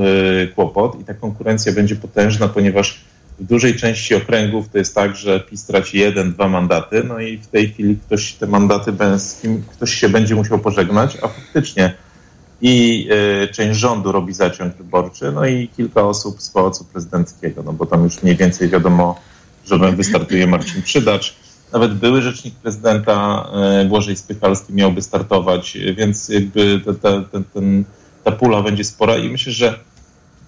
[0.44, 3.02] y, kłopot i ta konkurencja będzie potężna, ponieważ
[3.42, 7.38] w dużej części okręgów to jest tak, że PiS traci jeden, dwa mandaty, no i
[7.38, 11.94] w tej chwili ktoś te mandaty, z kim ktoś się będzie musiał pożegnać, a faktycznie
[12.62, 13.08] i
[13.44, 17.86] y, część rządu robi zaciąg wyborczy, no i kilka osób z Pałacu Prezydenckiego, no bo
[17.86, 19.20] tam już mniej więcej wiadomo,
[19.66, 21.36] że wystartuje Marcin Przydacz.
[21.74, 23.48] Nawet były rzecznik prezydenta
[23.82, 26.94] y, Błażej Spychalski miałby startować, więc jakby te,
[27.32, 27.84] ten, ten,
[28.24, 29.80] ta pula będzie spora i myślę, że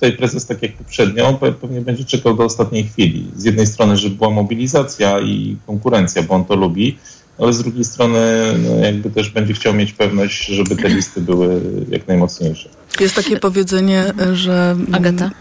[0.04, 3.28] tutaj prezes, tak jak poprzednio, pe- pewnie będzie czekał do ostatniej chwili.
[3.36, 6.98] Z jednej strony, żeby była mobilizacja i konkurencja, bo on to lubi,
[7.40, 8.20] ale z drugiej strony
[8.64, 12.70] no, jakby też będzie chciał mieć pewność, żeby te listy były jak najmocniejsze.
[13.00, 14.76] Jest takie powiedzenie, że...
[14.92, 15.32] Agata?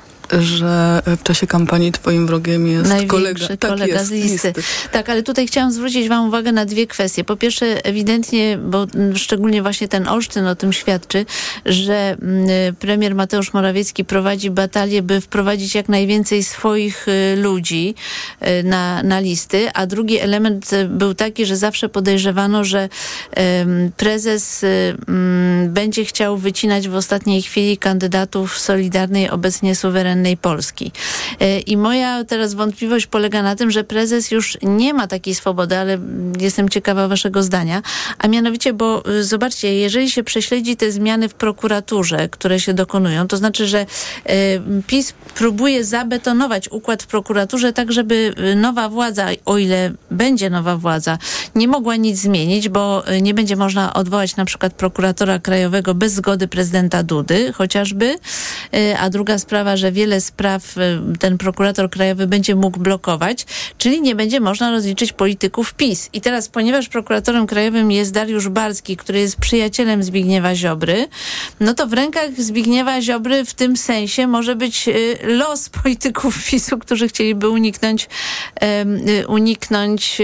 [0.40, 3.48] Że w czasie kampanii twoim wrogiem jest Największy kolega.
[3.48, 4.52] Tak kolega jest, z listy.
[4.92, 7.24] Tak, ale tutaj chciałam zwrócić Wam uwagę na dwie kwestie.
[7.24, 11.26] Po pierwsze, ewidentnie, bo mm, szczególnie właśnie ten Olsztyn o tym świadczy,
[11.66, 17.94] że mm, premier Mateusz Morawiecki prowadzi batalię, by wprowadzić jak najwięcej swoich y, ludzi
[18.42, 22.88] y, na, na listy, a drugi element y, był taki, że zawsze podejrzewano, że
[23.96, 24.64] prezes
[25.08, 30.92] mm, będzie chciał wycinać w ostatniej chwili kandydatów Solidarnej, obecnie suwerennej Polski.
[31.42, 35.78] Y, I moja teraz wątpliwość polega na tym, że prezes już nie ma takiej swobody,
[35.78, 35.98] ale
[36.40, 37.82] jestem ciekawa waszego zdania,
[38.18, 43.28] a mianowicie, bo y, zobaczcie, jeżeli się prześledzi te zmiany w prokuraturze, które się dokonują,
[43.28, 43.86] to znaczy, że y,
[44.86, 50.76] PiS próbuje zabetonować układ w prokuraturze tak, żeby y, nowa władza, o ile będzie nowa
[50.76, 51.18] władza,
[51.54, 56.12] nie mogła nic zmienić, bo y, nie będzie można odwołać na przykład prokuratora krajowego bez
[56.12, 58.18] zgody prezydenta Dudy, chociażby.
[58.74, 63.46] Y, A druga sprawa, że wiele spraw y, ten prokurator krajowy będzie mógł blokować,
[63.78, 66.10] czyli nie będzie można rozliczyć polityków PiS.
[66.12, 71.08] I teraz, ponieważ prokuratorem krajowym jest Dariusz Barski, który jest przyjacielem Zbigniewa Ziobry,
[71.60, 76.78] no to w rękach Zbigniewa Ziobry w tym sensie może być y, los polityków PiSu,
[76.78, 78.08] którzy chcieliby uniknąć,
[79.20, 80.22] y, uniknąć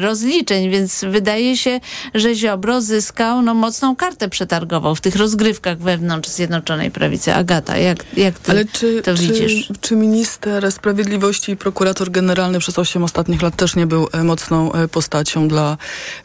[0.00, 1.80] rozliczeń, więc wydaje się,
[2.14, 7.34] że Ziobro zyskał no, mocną kartę przetargową w tych rozgrywkach wewnątrz Zjednoczonej Prawicy.
[7.34, 9.68] Agata, jak, jak ty Ale czy, to czy, widzisz?
[9.80, 14.72] czy minister sprawiedliwości i prokurator generalny przez 8 ostatnich lat też nie był e, mocną
[14.72, 15.76] e, postacią dla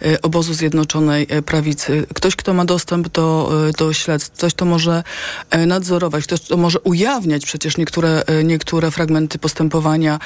[0.02, 2.08] e, obozu Zjednoczonej Prawicy?
[2.14, 5.04] Ktoś, kto ma dostęp do, do śledztw, ktoś, kto może
[5.68, 10.20] nadzorować, ktoś, kto może ujawniać przecież niektóre, niektóre fragmenty postępowania,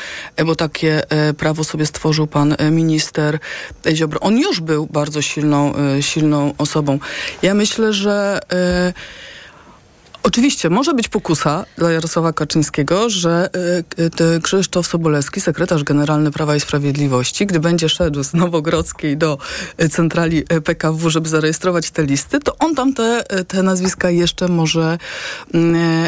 [0.46, 1.02] bo takie
[1.38, 3.40] prawo sobie stworzył pan minister
[3.94, 4.20] Ziobro.
[4.20, 7.00] On już był bardzo silną, silną osobą.
[7.42, 8.40] Ja myślę, że
[10.24, 13.50] Oczywiście, może być pokusa dla Jarosława Kaczyńskiego, że
[14.00, 19.38] y, y, Krzysztof Sobolewski, sekretarz generalny Prawa i Sprawiedliwości, gdy będzie szedł z Nowogrodzkiej do
[19.92, 24.98] centrali PKW, żeby zarejestrować te listy, to on tam te, te nazwiska jeszcze może,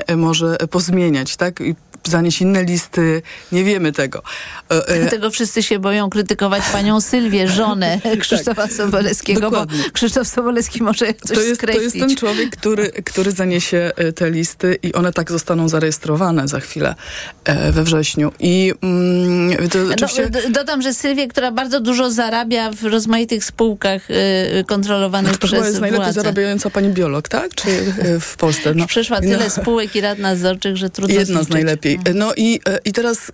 [0.10, 1.62] y, może pozmieniać, tak?
[1.62, 1.75] I
[2.10, 4.23] zanieść inne listy, nie wiemy tego.
[4.71, 9.84] E, e, Dlatego wszyscy się boją krytykować panią Sylwię, żonę Krzysztofa Sobolewskiego, bo Dokładnie.
[9.93, 11.84] Krzysztof Sobolewski może coś to jest, to skreślić.
[11.84, 16.59] jest ten człowiek, który, który zaniesie e, te listy i one tak zostaną zarejestrowane za
[16.59, 16.95] chwilę
[17.43, 18.31] e, we wrześniu.
[18.39, 20.29] I mm, to oczywiście...
[20.33, 25.57] No, dodam, że Sylwię, która bardzo dużo zarabia w rozmaitych spółkach y, kontrolowanych to chyba
[25.57, 26.21] przez jest najlepiej władzę.
[26.21, 27.55] zarabiająca pani biolog, tak?
[27.55, 28.73] Czy e, w Polsce?
[28.73, 28.87] No.
[28.87, 31.99] Przeszła tyle spółek i rad nadzorczych, że trudno Jedna z najlepiej.
[32.15, 33.31] No i, e, i teraz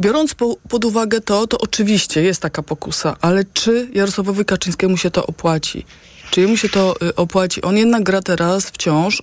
[0.00, 5.10] biorąc po, pod uwagę to, to oczywiście jest taka pokusa, ale czy Jarosławowi Kaczyńskiemu się
[5.10, 5.86] to opłaci?
[6.32, 7.62] Czy jemu się to y, opłaci?
[7.62, 9.22] On jednak gra teraz wciąż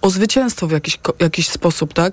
[0.00, 2.12] o zwycięstwo w jakiś, jakiś sposób, tak?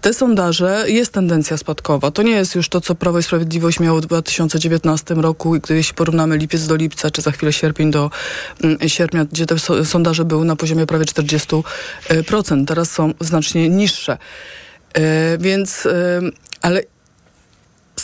[0.00, 2.10] Te sondaże, jest tendencja spadkowa.
[2.10, 5.94] To nie jest już to, co Prawo i Sprawiedliwość miało w 2019 roku, gdy jeśli
[5.94, 8.10] porównamy lipiec do lipca, czy za chwilę sierpień do
[8.62, 11.62] mm, sierpnia, gdzie te so, sondaże były na poziomie prawie 40%.
[12.66, 14.18] Teraz są znacznie niższe.
[14.94, 15.88] E, więc,
[16.62, 16.82] ale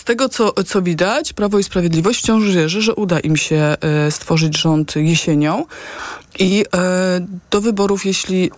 [0.08, 4.58] tego, co, co widać, Prawo i Sprawiedliwość wciąż wierzy, że uda im się e, stworzyć
[4.58, 5.64] rząd jesienią
[6.38, 8.50] i e, do wyborów, jeśli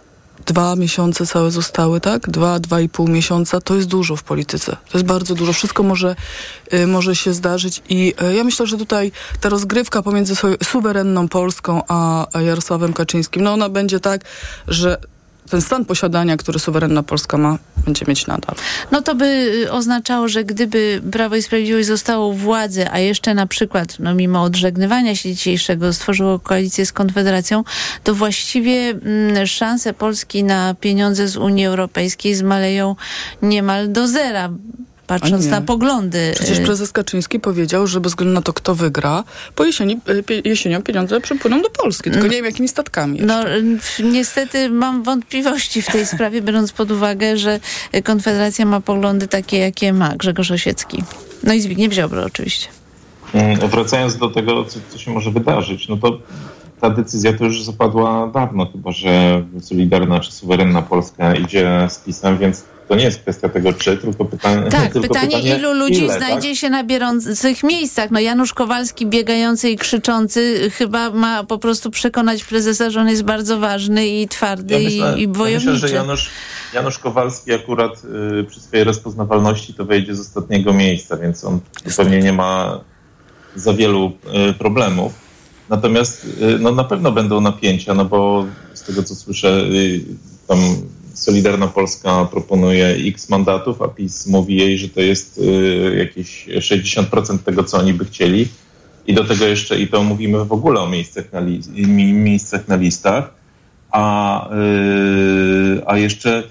[0.47, 2.31] dwa miesiące całe zostały, tak?
[2.31, 4.77] Dwa, dwa i pół miesiąca, to jest dużo w polityce.
[4.91, 5.53] To jest bardzo dużo.
[5.53, 6.17] Wszystko może,
[6.71, 11.29] e, może się zdarzyć i e, ja myślę, że tutaj ta rozgrywka pomiędzy su- suwerenną
[11.29, 14.25] Polską a, a Jarosławem Kaczyńskim, no ona będzie tak,
[14.69, 14.99] że
[15.51, 18.57] ten stan posiadania, który suwerenna Polska ma, będzie mieć nadal.
[18.91, 19.25] No to by
[19.65, 24.15] y, oznaczało, że gdyby Prawo i Sprawiedliwość zostało u władzy, a jeszcze na przykład, no
[24.15, 27.65] mimo odżegnywania się dzisiejszego, stworzyło koalicję z Konfederacją,
[28.05, 32.97] to właściwie mm, szanse Polski na pieniądze z Unii Europejskiej zmaleją
[33.43, 34.51] niemal do zera.
[35.11, 36.33] Patrząc na poglądy.
[36.35, 40.43] Przecież y, prezes Kaczyński powiedział, że bez względu na to, kto wygra, po jesieni, y,
[40.45, 42.11] jesienią pieniądze przypłyną do Polski.
[42.11, 43.21] Tylko nie wiem, jakimi statkami.
[43.23, 43.45] No
[44.05, 47.61] niestety mam wątpliwości w tej sprawie, biorąc pod uwagę, że
[48.05, 51.03] Konfederacja ma poglądy takie, jakie ma Grzegorz Osiecki.
[51.45, 52.69] No i Zbigniew Ziobro oczywiście.
[53.35, 56.19] Mm, Wracając do tego, co, co się może wydarzyć, no to
[56.81, 62.39] ta decyzja to już zapadła dawno, chyba że Solidarna czy Suwerenna Polska idzie z pisem,
[62.39, 66.19] więc to nie jest kwestia tego czy, tylko pytanie, Tak, tylko pytanie, ilu ludzi ile,
[66.19, 66.59] znajdzie tak?
[66.59, 68.11] się na bieżących miejscach.
[68.11, 73.23] No Janusz Kowalski biegający i krzyczący chyba ma po prostu przekonać prezesa, że on jest
[73.23, 75.73] bardzo ważny i twardy Ja myślę, i, i ja bojowniczy.
[75.73, 76.31] myślę, że Janusz,
[76.75, 78.03] Janusz Kowalski akurat
[78.41, 81.61] y, przy swojej rozpoznawalności to wejdzie z ostatniego miejsca, więc on
[81.97, 82.81] pewnie nie ma
[83.57, 84.13] za wielu
[84.51, 85.13] y, problemów.
[85.69, 90.01] Natomiast y, no, na pewno będą napięcia, no bo z tego co słyszę, y,
[90.47, 90.59] tam
[91.15, 97.39] Solidarna Polska proponuje x mandatów, a PiS mówi jej, że to jest y, jakieś 60%
[97.39, 98.49] tego, co oni by chcieli.
[99.07, 102.69] I do tego jeszcze, i to mówimy w ogóle o miejscach na, li, mi- miejscach
[102.69, 103.35] na listach,
[103.91, 106.43] a, y, a jeszcze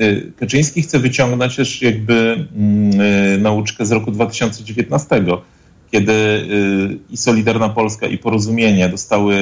[0.00, 5.24] y, Kaczyński chce wyciągnąć też jakby mm, nauczkę z roku 2019,
[5.92, 6.12] kiedy
[7.10, 9.36] i Solidarna Polska i Porozumienie dostały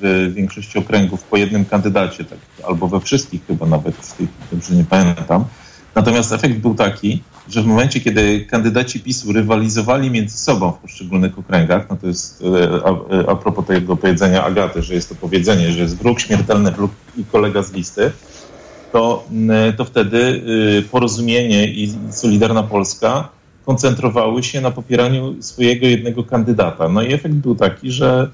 [0.00, 4.16] w większości okręgów po jednym kandydacie, tak, albo we wszystkich chyba nawet,
[4.52, 5.44] dobrze nie pamiętam.
[5.94, 11.38] Natomiast efekt był taki, że w momencie, kiedy kandydaci PiSu rywalizowali między sobą w poszczególnych
[11.38, 15.14] okręgach, no to jest e, a, e, a propos tego powiedzenia Agaty, że jest to
[15.14, 18.12] powiedzenie, że jest wróg śmiertelny wróg i kolega z listy,
[18.92, 20.18] to, mm, to wtedy
[20.78, 23.28] y, Porozumienie i Solidarna Polska
[23.66, 26.88] koncentrowały się na popieraniu swojego jednego kandydata.
[26.88, 28.30] No i efekt był taki, że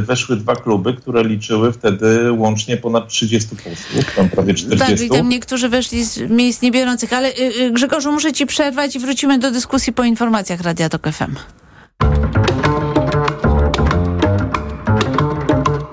[0.00, 4.90] weszły dwa kluby, które liczyły wtedy łącznie ponad 30 posłów, tam prawie 40.
[4.90, 8.96] Tak, i tam niektórzy weszli z miejsc niebiorących, ale y, y, Grzegorzu, muszę ci przerwać
[8.96, 11.36] i wrócimy do dyskusji po informacjach Radia Tok FM.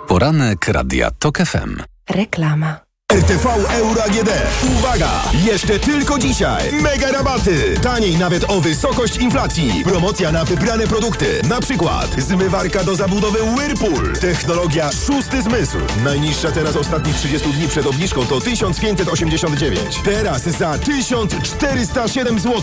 [0.07, 1.81] Poranek Radia TOK FM.
[2.09, 2.90] Reklama.
[3.11, 4.29] RTV Euro AGD.
[4.77, 5.09] Uwaga!
[5.33, 6.71] Jeszcze tylko dzisiaj.
[6.71, 7.73] Mega rabaty.
[7.81, 9.83] Taniej nawet o wysokość inflacji.
[9.83, 11.41] Promocja na wybrane produkty.
[11.49, 14.13] Na przykład zmywarka do zabudowy Whirlpool.
[14.13, 15.77] Technologia szósty zmysł.
[16.03, 19.99] Najniższa teraz ostatnich 30 dni przed obniżką to 1589.
[20.03, 22.61] Teraz za 1407 zł.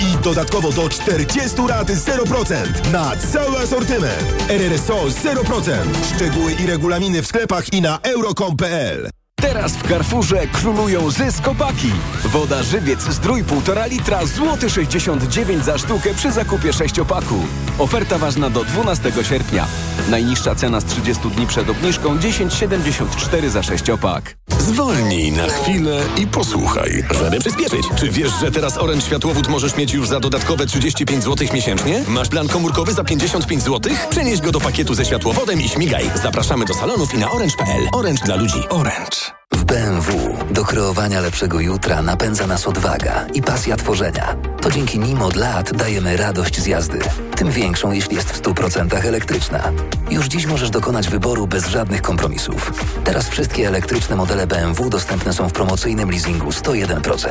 [0.00, 4.44] I dodatkowo do 40 lat 0% na cały asortyment.
[4.48, 5.72] RRSO 0%.
[6.14, 9.19] Szczegóły i regulaminy w sklepach i na euro.com.pl.
[9.40, 11.92] Teraz w Carrefourze królują zyskopaki.
[12.24, 17.34] Woda żywiec zdrój 1,5 litra, złoty 69 za sztukę przy zakupie sześciopaku.
[17.78, 19.66] Oferta ważna do 12 sierpnia.
[20.10, 24.36] Najniższa cena z 30 dni przed obniżką 10,74 za sześciopak.
[24.58, 27.88] Zwolnij na chwilę i posłuchaj, żeby przyspieszyć.
[27.96, 32.04] Czy wiesz, że teraz Orange Światłowód możesz mieć już za dodatkowe 35 zł miesięcznie?
[32.08, 33.92] Masz plan komórkowy za 55 zł?
[34.10, 36.10] Przenieś go do pakietu ze światłowodem i śmigaj.
[36.22, 37.88] Zapraszamy do salonów i na orange.pl.
[37.92, 38.68] Orange dla ludzi.
[38.68, 39.29] Orange.
[39.70, 44.36] BMW do kreowania lepszego jutra napędza nas odwaga i pasja tworzenia.
[44.60, 46.98] To dzięki nim od lat dajemy radość z jazdy.
[47.36, 49.72] Tym większą, jeśli jest w 100% elektryczna.
[50.10, 52.72] Już dziś możesz dokonać wyboru bez żadnych kompromisów.
[53.04, 57.28] Teraz wszystkie elektryczne modele BMW dostępne są w promocyjnym leasingu 101%.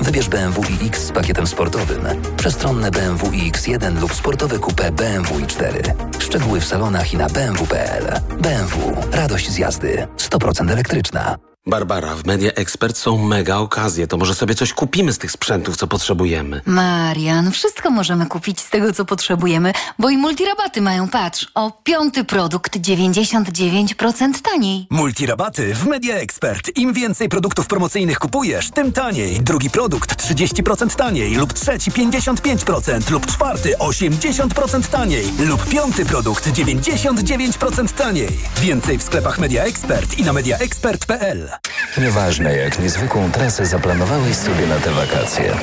[0.00, 2.06] Wybierz BMW iX z pakietem sportowym,
[2.36, 5.92] przestronne BMW iX1 lub sportowe coupé BMW i4.
[6.18, 8.20] Szczegóły w salonach i na bmw.pl.
[8.40, 8.96] BMW.
[9.12, 10.06] Radość z jazdy.
[10.16, 11.36] 100% elektryczna.
[11.68, 14.06] Barbara, w Media Expert są mega okazje.
[14.06, 16.60] To może sobie coś kupimy z tych sprzętów, co potrzebujemy.
[16.66, 22.24] Marian, wszystko możemy kupić z tego, co potrzebujemy, bo i multirabaty mają, patrz, o piąty
[22.24, 24.86] produkt 99% taniej.
[24.90, 26.76] Multirabaty w Media Expert.
[26.76, 29.40] Im więcej produktów promocyjnych kupujesz, tym taniej.
[29.40, 37.88] Drugi produkt 30% taniej lub trzeci 55% lub czwarty 80% taniej lub piąty produkt 99%
[37.88, 38.28] taniej.
[38.60, 41.57] Więcej w sklepach Media Expert i na mediaexpert.pl.
[41.98, 45.54] Nieważne jak niezwykłą trasę zaplanowałeś sobie na te wakacje,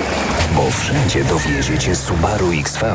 [0.55, 2.85] bo wszędzie dowiezie cię Subaru XV.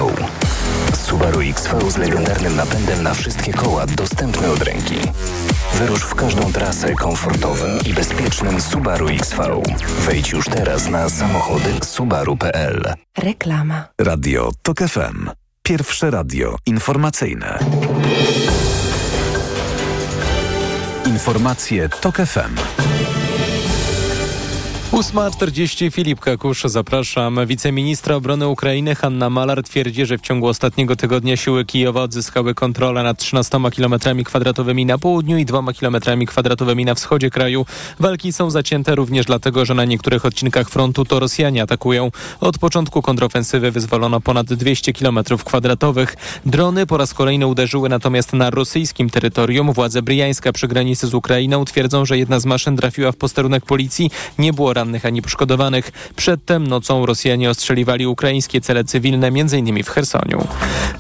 [1.03, 4.99] Subaru XV z legendarnym napędem na wszystkie koła dostępny od ręki.
[5.75, 9.63] Wyrusz w każdą trasę komfortowym i bezpiecznym Subaru XV.
[9.99, 12.95] Wejdź już teraz na samochody subaru.pl.
[13.19, 13.85] Reklama.
[14.01, 15.31] Radio TOK FM.
[15.63, 17.59] Pierwsze radio informacyjne.
[21.07, 23.10] Informacje TOK FM.
[24.93, 27.47] 8.40 Filip Kakusz, zapraszam.
[27.47, 33.03] Wiceministra obrony Ukrainy Hanna Malar twierdzi, że w ciągu ostatniego tygodnia siły Kijowa odzyskały kontrolę
[33.03, 37.67] nad 13 km kwadratowymi na południu i 2 km kwadratowymi na wschodzie kraju.
[38.01, 42.11] Walki są zacięte również dlatego, że na niektórych odcinkach frontu to Rosjanie atakują.
[42.41, 46.17] Od początku kontrofensywy wyzwolono ponad 200 km kwadratowych.
[46.47, 49.73] Drony po raz kolejny uderzyły natomiast na rosyjskim terytorium.
[49.73, 54.11] Władze Bryjańska przy granicy z Ukrainą twierdzą, że jedna z maszyn trafiła w posterunek policji.
[54.39, 55.93] Nie było rannych ani poszkodowanych.
[56.17, 59.85] Przedtem nocą Rosjanie ostrzeliwali ukraińskie cele cywilne, m.in.
[59.85, 60.47] w Chersoniu.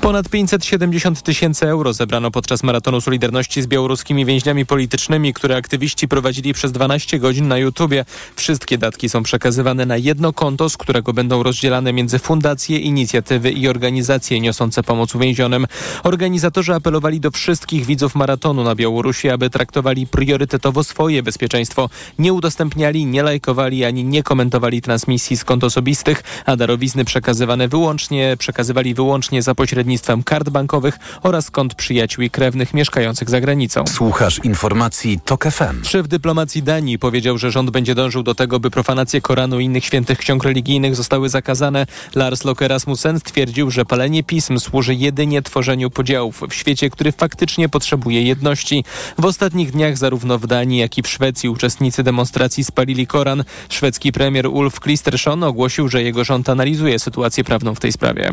[0.00, 6.54] Ponad 570 tysięcy euro zebrano podczas maratonu Solidarności z białoruskimi więźniami politycznymi, które aktywiści prowadzili
[6.54, 8.04] przez 12 godzin na YouTubie.
[8.36, 13.68] Wszystkie datki są przekazywane na jedno konto, z którego będą rozdzielane między fundacje, inicjatywy i
[13.68, 15.66] organizacje niosące pomoc uwięzionym.
[16.02, 21.90] Organizatorzy apelowali do wszystkich widzów maratonu na Białorusi, aby traktowali priorytetowo swoje bezpieczeństwo.
[22.18, 28.36] Nie udostępniali, nie lajkowali ani nie komentowali transmisji z kont osobistych, a darowizny przekazywane wyłącznie,
[28.38, 33.84] przekazywali wyłącznie za pośrednictwem kart bankowych oraz kont przyjaciół i krewnych mieszkających za granicą.
[33.86, 35.84] Słuchasz informacji TOK FM.
[35.84, 39.84] Szef dyplomacji Danii powiedział, że rząd będzie dążył do tego, by profanacje Koranu i innych
[39.84, 41.86] świętych ksiąg religijnych zostały zakazane.
[42.14, 47.68] Lars Loke Rasmussen stwierdził, że palenie pism służy jedynie tworzeniu podziałów w świecie, który faktycznie
[47.68, 48.84] potrzebuje jedności.
[49.18, 53.44] W ostatnich dniach zarówno w Danii, jak i w Szwecji uczestnicy demonstracji spalili Koran.
[53.68, 58.30] Szwedzki premier Ulf Kristersson ogłosił, że jego rząd analizuje sytuację prawną w tej sprawie.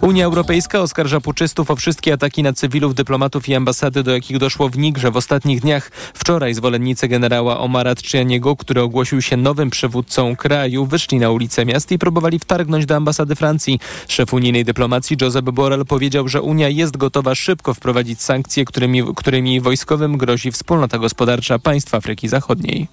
[0.00, 4.68] Unia Europejska oskarża puczystów o wszystkie ataki na cywilów, dyplomatów i ambasady, do jakich doszło
[4.68, 5.90] w Nigrze w ostatnich dniach.
[6.14, 11.92] Wczoraj zwolennicy generała Omara Tczyaniego, który ogłosił się nowym przywódcą kraju, wyszli na ulice miast
[11.92, 13.80] i próbowali wtargnąć do ambasady Francji.
[14.08, 19.60] Szef unijnej dyplomacji Josep Borrell powiedział, że Unia jest gotowa szybko wprowadzić sankcje, którymi, którymi
[19.60, 22.88] wojskowym grozi wspólnota gospodarcza państw Afryki Zachodniej.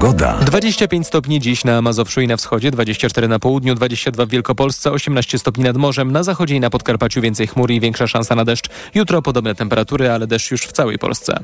[0.00, 0.38] Pogoda.
[0.46, 5.38] 25 stopni dziś na Mazowszu i na wschodzie, 24 na południu, 22 w Wielkopolsce, 18
[5.38, 8.68] stopni nad morzem, na zachodzie i na Podkarpaciu więcej chmur i większa szansa na deszcz.
[8.94, 11.40] Jutro podobne temperatury, ale deszcz już w całej Polsce.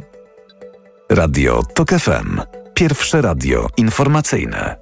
[1.10, 2.40] Radio TOK FM.
[2.74, 4.76] Pierwsze radio informacyjne.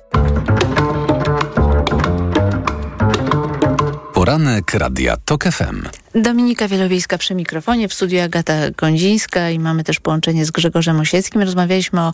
[4.23, 5.83] Poranek Radia TOK FM.
[6.15, 11.43] Dominika Wielowiejska przy mikrofonie, w studiu Agata Gądzińska i mamy też połączenie z Grzegorzem Osieckim.
[11.43, 12.13] Rozmawialiśmy o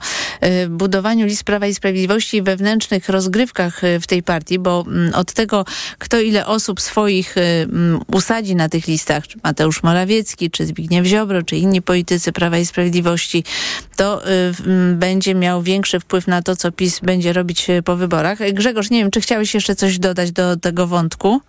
[0.64, 5.16] y, budowaniu list Prawa i Sprawiedliwości i wewnętrznych rozgrywkach y, w tej partii, bo y,
[5.16, 5.64] od tego,
[5.98, 7.34] kto ile osób swoich
[8.12, 12.66] usadzi na tych listach, czy Mateusz Morawiecki, czy Zbigniew Ziobro, czy inni politycy Prawa i
[12.66, 13.44] Sprawiedliwości,
[13.96, 14.22] to
[14.94, 18.38] będzie miał większy wpływ na to, co PiS będzie robić po wyborach.
[18.52, 21.40] Grzegorz, nie wiem, czy chciałeś jeszcze coś dodać do tego wątku?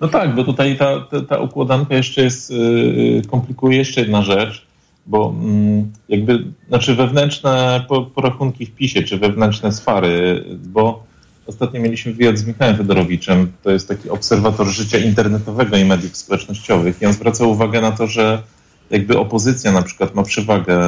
[0.00, 4.66] No tak, bo tutaj ta, ta, ta układanka jeszcze jest, yy, komplikuje jeszcze jedna rzecz,
[5.06, 11.04] bo yy, jakby, znaczy wewnętrzne porachunki w PiSie, czy wewnętrzne sfary, bo
[11.46, 17.02] ostatnio mieliśmy wywiad z Michałem Fedorowiczem, to jest taki obserwator życia internetowego i mediów społecznościowych
[17.02, 18.42] i on zwraca uwagę na to, że
[18.90, 20.78] jakby opozycja na przykład ma przewagę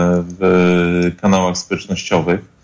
[0.41, 2.56] w kanałach społecznościowych,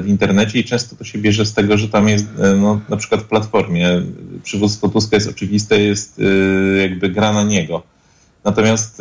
[0.00, 2.96] w internecie i często to się bierze z tego, że tam jest e, no, na
[2.96, 4.02] przykład w platformie
[4.42, 7.82] przywództwo Tuska jest oczywiste, jest e, jakby gra na niego.
[8.44, 8.96] Natomiast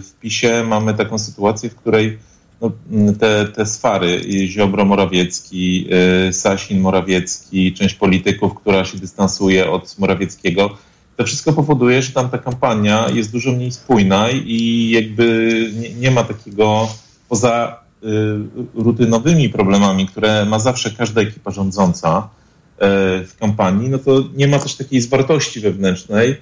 [0.00, 2.18] w PiSie mamy taką sytuację, w której
[2.60, 2.72] no,
[3.18, 5.88] te, te sfary, Ziobro Morawiecki,
[6.32, 10.76] Sasin Morawiecki, część polityków, która się dystansuje od Morawieckiego,
[11.16, 16.10] to wszystko powoduje, że tam ta kampania jest dużo mniej spójna i jakby nie, nie
[16.10, 16.88] ma takiego
[17.28, 17.83] poza
[18.74, 22.78] rutynowymi problemami, które ma zawsze każda ekipa rządząca y,
[23.26, 26.36] w kampanii, no to nie ma też takiej zwartości wewnętrznej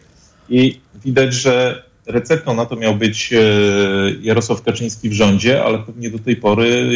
[0.49, 6.11] i widać, że receptą na to miał być y, Jarosław Kaczyński w rządzie, ale pewnie
[6.11, 6.89] do tej pory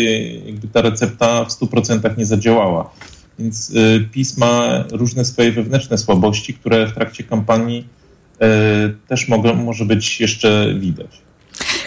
[0.47, 2.91] jakby ta recepta w 100% nie zadziałała.
[3.39, 3.73] Więc
[4.13, 7.87] PiS ma różne swoje wewnętrzne słabości, które w trakcie kampanii
[9.09, 11.26] też mogą, może być jeszcze widać.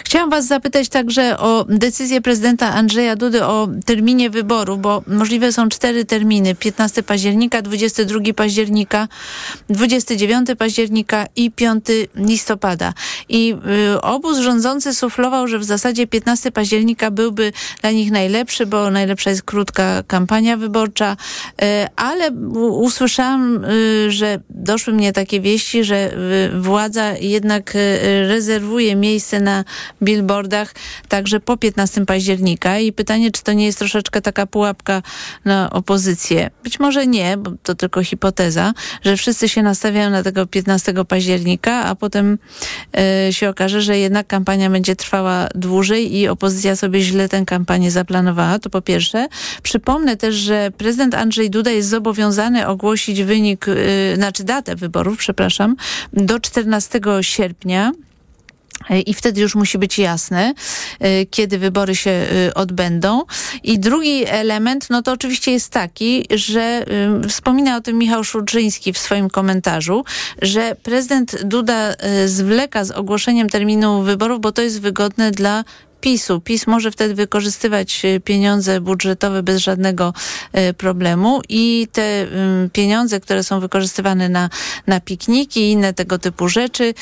[0.10, 5.70] Chciałam was zapytać także o decyzję prezydenta Andrzeja Dudy o terminie wyborów, bo możliwe są
[5.70, 6.55] cztery terminy.
[6.55, 9.07] 15 października, 22 października,
[9.70, 11.86] 29 października i 5
[12.16, 12.93] listopada.
[13.30, 13.55] I
[13.95, 17.51] y, obóz rządzący suflował, że w zasadzie 15 października byłby
[17.82, 21.18] dla nich najlepszy, bo najlepsza jest krótka kampania wyborcza,
[21.62, 22.32] y, ale
[22.72, 26.14] usłyszałam, y, że doszły mnie takie wieści, że
[26.53, 27.74] władza jednak
[28.28, 29.64] rezerwuje miejsce na
[30.04, 30.74] billboardach
[31.08, 35.02] także po 15 października i pytanie, czy to nie jest troszeczkę taka pułapka
[35.45, 36.50] na opozycję.
[36.64, 41.86] Być może nie, bo to tylko hipoteza, że wszyscy się nastawiają na tego 15 października,
[41.86, 42.38] a potem
[43.30, 47.91] y, się okaże, że jednak kampania będzie trwała dłużej i opozycja sobie źle tę kampanię
[47.91, 48.60] zaplanowała.
[48.60, 49.28] To po pierwsze.
[49.64, 55.76] Przypomnę też, że prezydent Andrzej Duda jest zobowiązany ogłosić wynik, y, znaczy datę wyborów, przepraszam,
[56.14, 57.91] do 14 sierpnia
[59.05, 60.53] i wtedy już musi być jasne,
[61.05, 63.23] y, kiedy wybory się y, odbędą.
[63.63, 66.86] I drugi element, no to oczywiście jest taki, że
[67.25, 70.03] y, wspomina o tym Michał Szudrzyński w swoim komentarzu,
[70.41, 75.63] że prezydent Duda zwleka z ogłoszeniem terminu wyborów, bo to jest wygodne dla
[76.02, 76.41] PiSu.
[76.41, 80.14] PiS może wtedy wykorzystywać e, pieniądze budżetowe bez żadnego
[80.54, 82.28] e, problemu i te
[82.74, 84.50] pieniądze, które są wykorzystywane na,
[84.88, 86.93] na pikniki i inne tego typu rzeczy,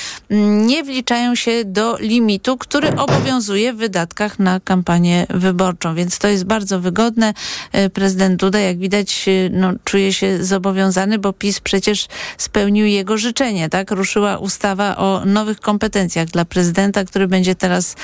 [0.66, 5.96] nie wliczają się do limitu, który obowiązuje w wydatkach na kampanię wyborczą.
[5.96, 7.34] Więc to jest bardzo wygodne.
[7.72, 13.70] E, prezydent Duda, jak widać, no, czuje się zobowiązany, bo PiS przecież spełnił jego życzenie.
[13.70, 13.92] Tak?
[13.92, 17.96] Ruszyła ustawa o nowych kompetencjach dla prezydenta, który będzie teraz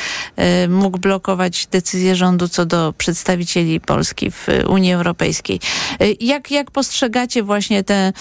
[0.84, 5.59] mógł blokować decyzje rządu co do przedstawicieli Polski w Unii Europejskiej.
[6.19, 8.13] Jak, jak postrzegacie właśnie te,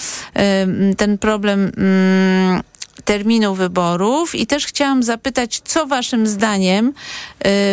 [0.97, 2.63] ten problem mm,
[3.05, 6.93] terminu wyborów i też chciałam zapytać, co waszym zdaniem y,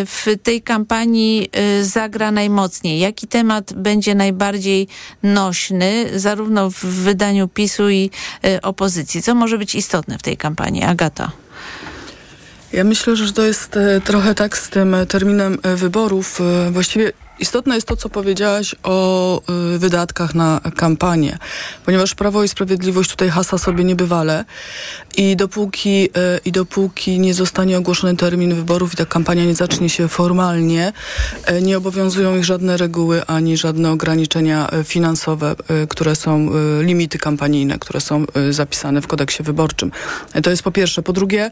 [0.06, 2.98] w tej kampanii y, zagra najmocniej?
[2.98, 4.88] Jaki temat będzie najbardziej
[5.22, 8.10] nośny, zarówno w wydaniu PiSu i
[8.44, 9.22] y, opozycji?
[9.22, 10.82] Co może być istotne w tej kampanii?
[10.82, 11.30] Agata.
[12.72, 16.40] Ja myślę, że to jest e, trochę tak z tym e, terminem e, wyborów.
[16.70, 19.40] Właściwie Istotne jest to, co powiedziałaś o
[19.74, 21.38] y, wydatkach na kampanię,
[21.84, 24.44] ponieważ Prawo i Sprawiedliwość tutaj hasa sobie niebywale
[25.16, 26.10] i dopóki, y,
[26.44, 30.92] i dopóki nie zostanie ogłoszony termin wyborów i ta kampania nie zacznie się formalnie,
[31.50, 35.54] y, nie obowiązują ich żadne reguły ani żadne ograniczenia finansowe,
[35.88, 39.92] które są limity kampanijne, które są zapisane w kodeksie wyborczym.
[40.42, 41.02] To jest po pierwsze.
[41.02, 41.50] Po drugie,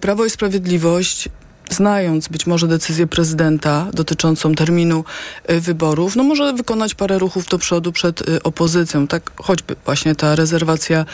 [0.00, 1.28] Prawo i Sprawiedliwość
[1.70, 5.04] znając być może decyzję prezydenta dotyczącą terminu
[5.50, 9.06] y, wyborów, no może wykonać parę ruchów do przodu przed y, opozycją.
[9.06, 11.04] Tak choćby właśnie ta rezerwacja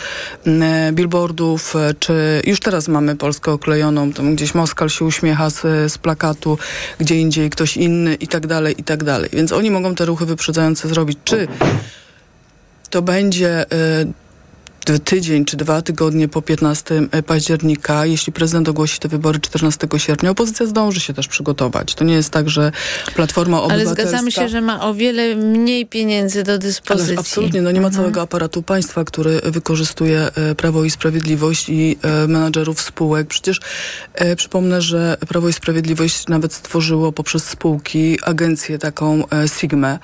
[0.47, 0.51] y,
[0.93, 5.99] billboardów, y, czy już teraz mamy Polskę oklejoną, tam gdzieś Moskal się uśmiecha z, z
[5.99, 6.59] plakatu,
[6.99, 9.31] gdzie indziej ktoś inny i tak dalej, i tak dalej.
[9.33, 11.19] Więc oni mogą te ruchy wyprzedzające zrobić.
[11.25, 11.49] Czy
[12.91, 14.26] to będzie y,
[15.05, 20.67] tydzień czy dwa tygodnie po 15 października, jeśli prezydent ogłosi te wybory 14 sierpnia, opozycja
[20.67, 21.95] zdąży się też przygotować.
[21.95, 22.73] To nie jest tak, że
[23.15, 24.03] Platforma Obywatelska...
[24.03, 27.13] Ale zgadzamy się, że ma o wiele mniej pieniędzy do dyspozycji.
[27.13, 31.99] Ale absolutnie, no nie ma całego aparatu państwa, który wykorzystuje e, Prawo i Sprawiedliwość i
[32.03, 33.27] e, menadżerów spółek.
[33.27, 33.61] Przecież
[34.15, 39.99] e, przypomnę, że Prawo i Sprawiedliwość nawet stworzyło poprzez spółki agencję taką e, Sigmę,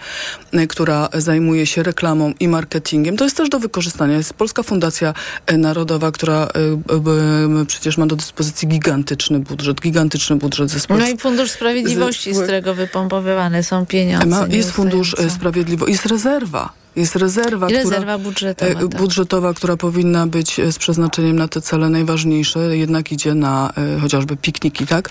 [0.52, 3.16] e, która zajmuje się reklamą i marketingiem.
[3.16, 4.16] To jest też do wykorzystania.
[4.16, 5.14] Jest Polska Fundacja
[5.58, 6.48] Narodowa, która
[7.62, 12.42] y, przecież ma do dyspozycji gigantyczny budżet, gigantyczny budżet ze No i Fundusz Sprawiedliwości, z
[12.42, 14.26] którego wypompowywane są pieniądze.
[14.26, 16.81] Ma, jest Fundusz Sprawiedliwości, jest rezerwa.
[16.96, 18.88] Jest rezerwa, I która, rezerwa budżetowa, tak.
[18.88, 24.36] budżetowa, która powinna być z przeznaczeniem na te cele najważniejsze, jednak idzie na y, chociażby
[24.36, 25.10] pikniki, tak?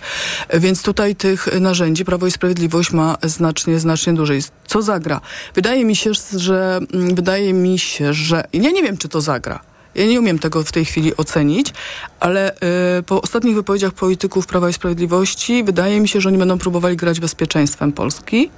[0.53, 4.41] Więc tutaj tych narzędzi Prawo i Sprawiedliwość ma znacznie, znacznie dłużej.
[4.67, 5.21] Co zagra?
[5.55, 9.59] Wydaje mi się, że wydaje mi się, że ja nie wiem, czy to zagra.
[9.95, 11.73] Ja nie umiem tego w tej chwili ocenić,
[12.19, 12.55] ale
[12.99, 16.97] y, po ostatnich wypowiedziach polityków Prawa i Sprawiedliwości wydaje mi się, że oni będą próbowali
[16.97, 18.49] grać bezpieczeństwem Polski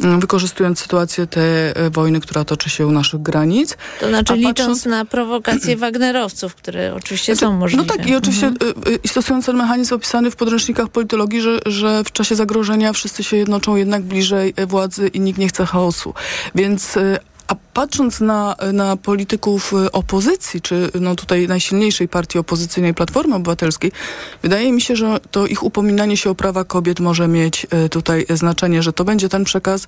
[0.00, 1.44] wykorzystując sytuację tej
[1.90, 3.76] wojny, która toczy się u naszych granic.
[4.00, 4.86] To znaczy licząc patrząc...
[4.86, 7.84] na prowokacje Wagnerowców, które oczywiście są możliwe.
[7.84, 8.72] No tak i oczywiście mhm.
[9.04, 13.36] i stosując ten mechanizm opisany w podręcznikach politologii, że, że w czasie zagrożenia wszyscy się
[13.36, 16.14] jednoczą jednak bliżej władzy i nikt nie chce chaosu.
[16.54, 16.98] Więc
[17.48, 23.92] a patrząc na, na polityków opozycji, czy no tutaj najsilniejszej partii opozycyjnej Platformy Obywatelskiej,
[24.42, 28.82] wydaje mi się, że to ich upominanie się o prawa kobiet może mieć tutaj znaczenie,
[28.82, 29.86] że to będzie ten przekaz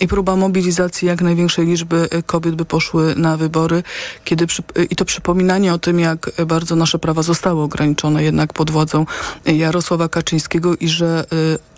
[0.00, 3.82] i próba mobilizacji jak największej liczby kobiet, by poszły na wybory,
[4.24, 8.70] kiedy przy, i to przypominanie o tym, jak bardzo nasze prawa zostały ograniczone jednak pod
[8.70, 9.06] władzą
[9.46, 11.24] Jarosława Kaczyńskiego i że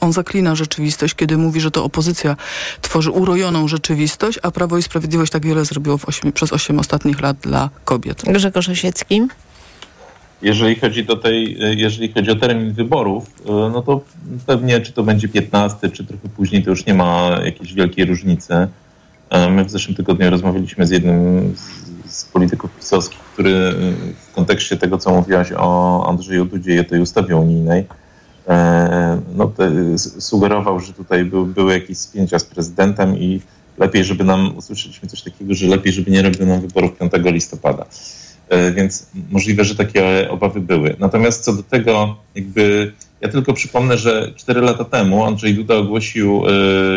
[0.00, 2.36] on zaklina rzeczywistość, kiedy mówi, że to opozycja
[2.82, 7.36] tworzy urojoną rzeczywistość, a Prawo i Sprawiedliwość tak wiele zrobiło osiem, przez 8 ostatnich lat
[7.36, 8.22] dla kobiet.
[8.26, 9.22] Grzegorz Osiecki.
[10.42, 14.00] Jeżeli chodzi, do tej, jeżeli chodzi o termin wyborów, no to
[14.46, 18.54] pewnie czy to będzie 15, czy trochę później, to już nie ma jakiejś wielkiej różnicy.
[19.50, 23.74] My w zeszłym tygodniu rozmawialiśmy z jednym z, z polityków pisowskich, który
[24.30, 27.84] w kontekście tego, co mówiłaś o Andrzeju Dudzie i o tej ustawie unijnej,
[29.34, 33.40] no, te, sugerował, że tutaj był, były jakieś spięcia z prezydentem i
[33.78, 37.86] lepiej, żeby nam, usłyszeliśmy coś takiego, że lepiej, żeby nie robił nam wyborów 5 listopada.
[38.76, 40.96] Więc możliwe, że takie obawy były.
[40.98, 46.42] Natomiast co do tego, jakby ja tylko przypomnę, że 4 lata temu Andrzej Duda ogłosił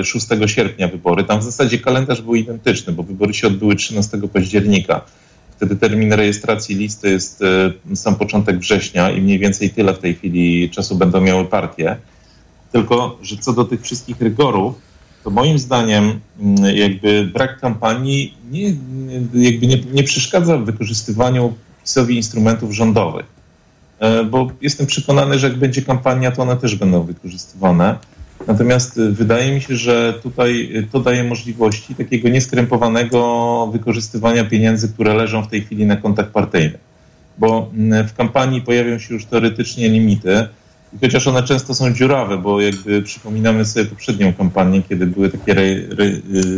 [0.03, 1.23] 6 sierpnia wybory.
[1.23, 5.01] Tam w zasadzie kalendarz był identyczny, bo wybory się odbyły 13 października.
[5.55, 7.43] Wtedy termin rejestracji listy jest
[7.95, 11.97] sam początek września i mniej więcej tyle w tej chwili czasu będą miały partie.
[12.71, 14.75] Tylko, że co do tych wszystkich rygorów,
[15.27, 16.19] to moim zdaniem
[16.73, 18.73] jakby brak kampanii nie,
[19.33, 21.53] jakby nie, nie przeszkadza w wykorzystywaniu
[21.83, 23.25] PiSowi instrumentów rządowych.
[24.31, 27.97] Bo jestem przekonany, że jak będzie kampania, to one też będą wykorzystywane.
[28.47, 35.43] Natomiast wydaje mi się, że tutaj to daje możliwości takiego nieskrępowanego wykorzystywania pieniędzy, które leżą
[35.43, 36.81] w tej chwili na kontach partyjnych.
[37.37, 37.71] Bo
[38.07, 40.47] w kampanii pojawią się już teoretycznie limity,
[41.01, 45.61] chociaż one często są dziurawe, bo jakby przypominamy sobie poprzednią kampanię, kiedy były takie re,
[45.61, 46.11] re,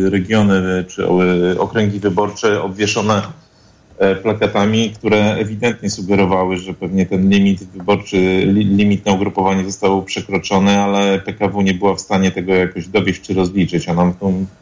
[0.10, 1.08] regiony czy
[1.60, 3.22] okręgi wyborcze obwieszone
[4.24, 11.20] plakatami, które ewidentnie sugerowały, że pewnie ten limit wyborczy, limit na ugrupowanie został przekroczony, ale
[11.20, 13.90] PKW nie była w stanie tego jakoś dowieść czy rozliczyć.
[13.90, 14.14] Ona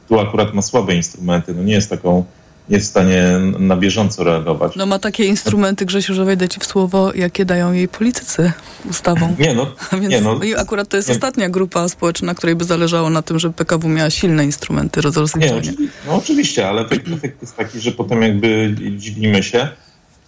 [0.09, 2.23] tu akurat ma słabe instrumenty, no nie jest taką
[2.69, 3.23] jest w stanie
[3.59, 4.75] na bieżąco reagować.
[4.75, 8.51] No ma takie instrumenty, Grzesiu, że wejdę ci w słowo, jakie dają jej politycy
[8.89, 9.35] ustawą.
[9.39, 9.67] Nie no.
[10.01, 11.15] Więc nie, no I akurat to jest nie.
[11.15, 15.71] ostatnia grupa społeczna, której by zależało na tym, żeby PKW miała silne instrumenty do rozliczenia.
[15.71, 19.67] Nie, no oczywiście, ale efekt jest taki, że potem jakby dziwimy się.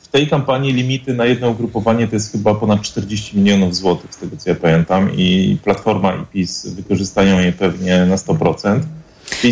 [0.02, 4.18] W tej kampanii limity na jedno ugrupowanie to jest chyba ponad 40 milionów złotych, z
[4.18, 8.80] tego co ja pamiętam i Platforma i PiS wykorzystają je pewnie na 100%.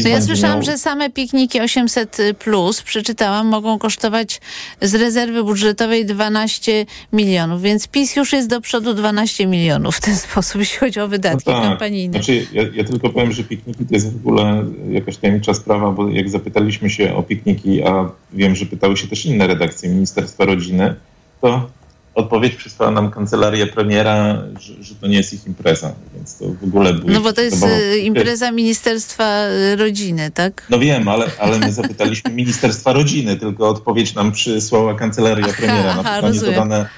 [0.04, 4.42] No ja słyszałam, że same pikniki 800 plus, przeczytałam, mogą kosztować
[4.82, 10.16] z rezerwy budżetowej 12 milionów, więc PiS już jest do przodu 12 milionów w ten
[10.28, 11.64] sposób, jeśli chodzi o wydatki no tak.
[11.64, 12.14] kampanijne.
[12.14, 16.10] Znaczy, ja, ja, tylko powiem, że pikniki to jest w ogóle jakaś tajemnicza sprawa, bo
[16.10, 20.96] jak zapytaliśmy się o pikniki, a wiem, że pytały się też inne redakcje Ministerstwa Rodziny,
[21.42, 21.70] to
[22.18, 26.63] odpowiedź przysłała nam kancelaria premiera, że, że to nie jest ich impreza, więc to w
[26.63, 27.11] ogóle było...
[27.11, 30.68] No bo to jest y, impreza Ministerstwa y, Rodziny, tak?
[30.70, 35.91] No wiem, ale, ale my zapytaliśmy Ministerstwa Rodziny, tylko odpowiedź nam przysłała kancelaria premiera na
[35.91, 36.53] aha, pytanie rozumiem.
[36.53, 36.89] dodane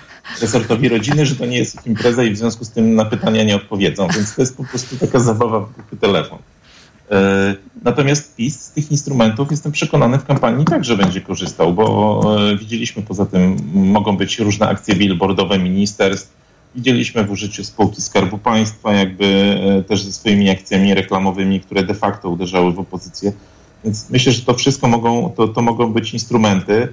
[0.41, 3.43] resortowi rodziny, że to nie jest ich impreza i w związku z tym na pytania
[3.43, 5.59] nie odpowiedzą, więc to jest po prostu taka zabawa
[5.91, 6.39] w telefon.
[7.12, 12.57] E, Natomiast PiS z tych instrumentów jestem przekonany w kampanii także będzie korzystał, bo e,
[12.57, 16.34] widzieliśmy poza tym, mogą być różne akcje billboardowe ministerstw,
[16.76, 21.93] widzieliśmy w użyciu spółki Skarbu Państwa, jakby e, też ze swoimi akcjami reklamowymi, które de
[21.93, 23.32] facto uderzały w opozycję.
[23.84, 26.88] Więc myślę, że to wszystko mogą, to, to mogą być instrumenty,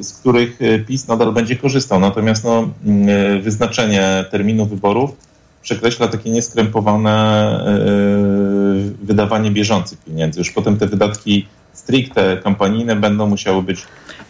[0.00, 2.00] z których PiS nadal będzie korzystał.
[2.00, 5.10] Natomiast no, mm, wyznaczenie terminu wyborów
[5.62, 7.10] przekreśla takie nieskrępowane
[7.66, 7.76] e,
[9.02, 10.40] wydawanie bieżących pieniędzy.
[10.40, 13.82] Już potem te wydatki stricte kampanijne będą musiały być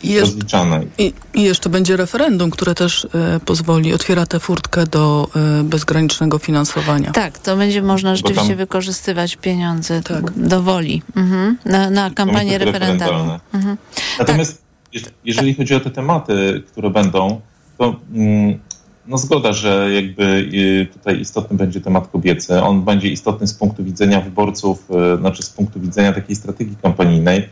[0.03, 0.85] I jest- rozliczane.
[0.99, 5.29] I, I jeszcze będzie referendum, które też e, pozwoli, otwiera tę furtkę do
[5.61, 7.11] e, bezgranicznego finansowania.
[7.11, 10.01] Tak, to będzie można rzeczywiście tam- wykorzystywać pieniądze
[10.37, 11.59] do woli mhm.
[11.65, 13.39] na, na kampanię referendalną.
[13.55, 13.77] Mhm.
[14.19, 14.63] Natomiast
[14.95, 17.41] jeż- jeżeli chodzi o te tematy, które będą,
[17.79, 18.59] to mm,
[19.07, 22.63] no zgoda, że jakby y, tutaj istotny będzie temat kobiecy.
[22.63, 27.49] On będzie istotny z punktu widzenia wyborców, y, znaczy z punktu widzenia takiej strategii kampanijnej.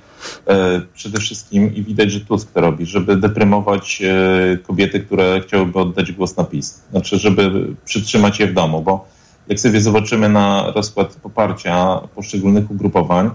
[0.47, 4.03] E, Przede wszystkim i widać, że Tusk to robi, żeby deprymować
[4.63, 6.83] kobiety, które chciałyby oddać głos na PiS.
[6.91, 9.09] Znaczy, żeby przytrzymać je w domu, bo
[9.49, 13.31] jak sobie zobaczymy na rozkład poparcia poszczególnych ugrupowań,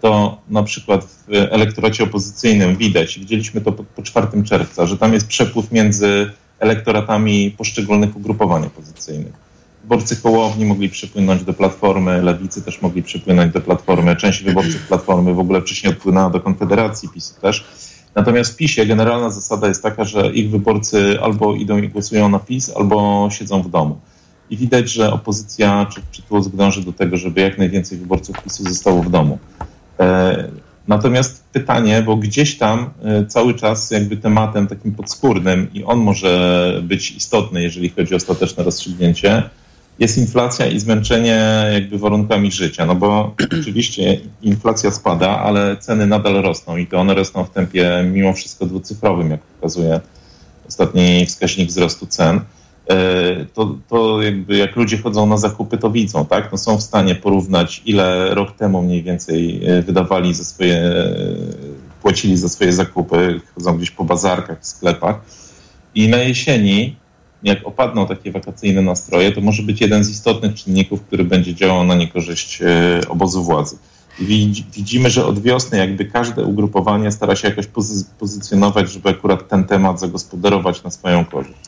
[0.00, 5.12] to na przykład w elektoracie opozycyjnym widać, widzieliśmy to po, po 4 czerwca, że tam
[5.12, 9.48] jest przepływ między elektoratami poszczególnych ugrupowań opozycyjnych.
[9.82, 15.34] Wyborcy Hołowni mogli przypłynąć do Platformy, Lewicy też mogli przypłynąć do Platformy, część wyborców Platformy
[15.34, 17.64] w ogóle wcześniej odpłynęła do Konfederacji, PiSu też.
[18.14, 22.38] Natomiast w PiSie generalna zasada jest taka, że ich wyborcy albo idą i głosują na
[22.38, 24.00] PiS, albo siedzą w domu.
[24.50, 28.64] I widać, że opozycja czy, czy Tusk dąży do tego, żeby jak najwięcej wyborców PiSu
[28.68, 29.38] zostało w domu.
[30.88, 36.80] Natomiast pytanie, bo gdzieś tam e, cały czas jakby tematem takim podskórnym i on może
[36.82, 39.42] być istotny, jeżeli chodzi o ostateczne rozstrzygnięcie,
[39.98, 42.86] jest inflacja i zmęczenie jakby warunkami życia.
[42.86, 48.04] No bo oczywiście inflacja spada, ale ceny nadal rosną i to one rosną w tempie
[48.12, 50.00] mimo wszystko dwucyfrowym, jak pokazuje
[50.68, 52.40] ostatni wskaźnik wzrostu cen.
[52.88, 56.52] E, To, to jakby jak ludzie chodzą na zakupy, to widzą, tak?
[56.52, 61.14] No są w stanie porównać, ile rok temu mniej więcej e, wydawali za swoje, e,
[62.02, 65.20] płacili za swoje zakupy, chodzą gdzieś po bazarkach, w sklepach.
[65.94, 66.96] I na jesieni,
[67.42, 71.84] jak opadną takie wakacyjne nastroje, to może być jeden z istotnych czynników, który będzie działał
[71.84, 72.60] na niekorzyść
[73.08, 73.76] obozu władzy.
[74.20, 79.64] Widzimy, że od wiosny jakby każde ugrupowanie stara się jakoś pozy- pozycjonować, żeby akurat ten
[79.64, 81.67] temat zagospodarować na swoją korzyść.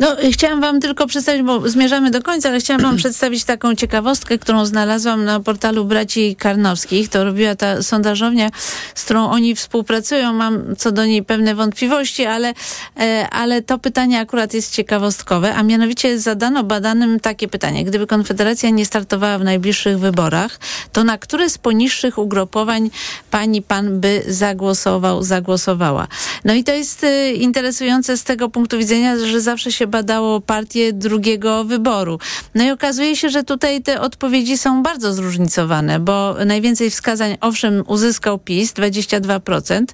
[0.00, 4.38] No, chciałam wam tylko przedstawić, bo zmierzamy do końca, ale chciałam wam przedstawić taką ciekawostkę,
[4.38, 7.08] którą znalazłam na portalu Braci Karnowskich.
[7.08, 8.50] To robiła ta sondażownia,
[8.94, 10.32] z którą oni współpracują.
[10.32, 12.54] Mam co do niej pewne wątpliwości, ale,
[13.00, 17.84] e, ale to pytanie akurat jest ciekawostkowe, a mianowicie zadano badanym takie pytanie.
[17.84, 20.60] Gdyby Konfederacja nie startowała w najbliższych wyborach,
[20.92, 22.90] to na które z poniższych ugrupowań
[23.30, 26.08] pani, pan by zagłosował, zagłosowała?
[26.44, 30.92] No i to jest e, interesujące z tego punktu widzenia, że zawsze się badało partię
[30.92, 32.18] drugiego wyboru.
[32.54, 37.84] No i okazuje się, że tutaj te odpowiedzi są bardzo zróżnicowane, bo najwięcej wskazań owszem
[37.86, 39.84] uzyskał PiS 22%,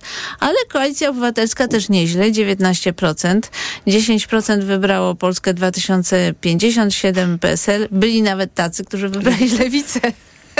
[0.40, 3.40] ale Koalicja Obywatelska też nieźle 19%,
[3.86, 10.00] 10% wybrało Polskę 2057 PSL, byli nawet tacy, którzy wybrali lewicę.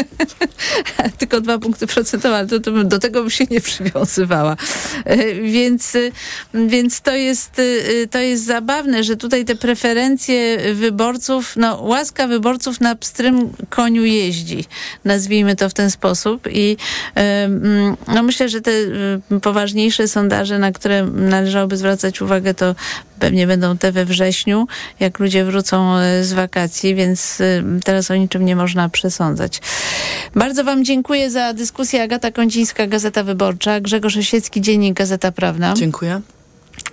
[1.18, 4.56] Tylko dwa punkty procentowe, ale to, to do tego bym się nie przywiązywała.
[5.04, 6.12] E, Więc, y,
[6.54, 12.80] więc to, jest, y, to jest zabawne, że tutaj te preferencje wyborców, no łaska wyborców
[12.80, 14.64] na pstrym koniu jeździ.
[15.04, 16.48] Nazwijmy to w ten sposób.
[16.50, 16.76] I
[17.14, 22.74] em, no myślę, że te y, poważniejsze sondaże, na które należałoby zwracać uwagę, to
[23.20, 24.66] pewnie będą te we wrześniu,
[25.00, 29.60] jak ludzie wrócą e, z wakacji, więc y, teraz o niczym nie można przesądzać.
[30.34, 32.02] Bardzo Wam dziękuję za dyskusję.
[32.02, 35.74] Agata Kącińska, Gazeta Wyborcza, Grzegorz Osiecki, Dziennik Gazeta Prawna.
[35.74, 36.20] Dziękuję.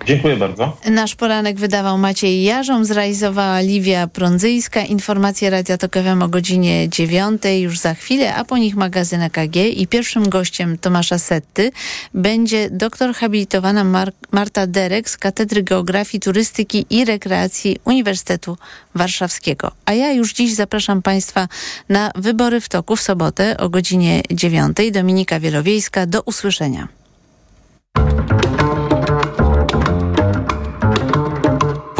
[0.06, 0.76] Dziękuję bardzo.
[0.90, 4.80] Nasz poranek wydawał Maciej Jarzą, zrealizowała Liwia Prądzyjska.
[4.80, 9.56] Informacje Radia Tok FM o godzinie dziewiątej już za chwilę, a po nich magazyn EKG
[9.56, 11.70] i pierwszym gościem Tomasza Setty
[12.14, 18.56] będzie doktor habilitowana Mar- Marta Derek z Katedry Geografii, Turystyki i Rekreacji Uniwersytetu
[18.94, 19.72] Warszawskiego.
[19.84, 21.48] A ja już dziś zapraszam Państwa
[21.88, 24.92] na wybory w toku w sobotę o godzinie dziewiątej.
[24.92, 26.88] Dominika Wielowiejska, do usłyszenia.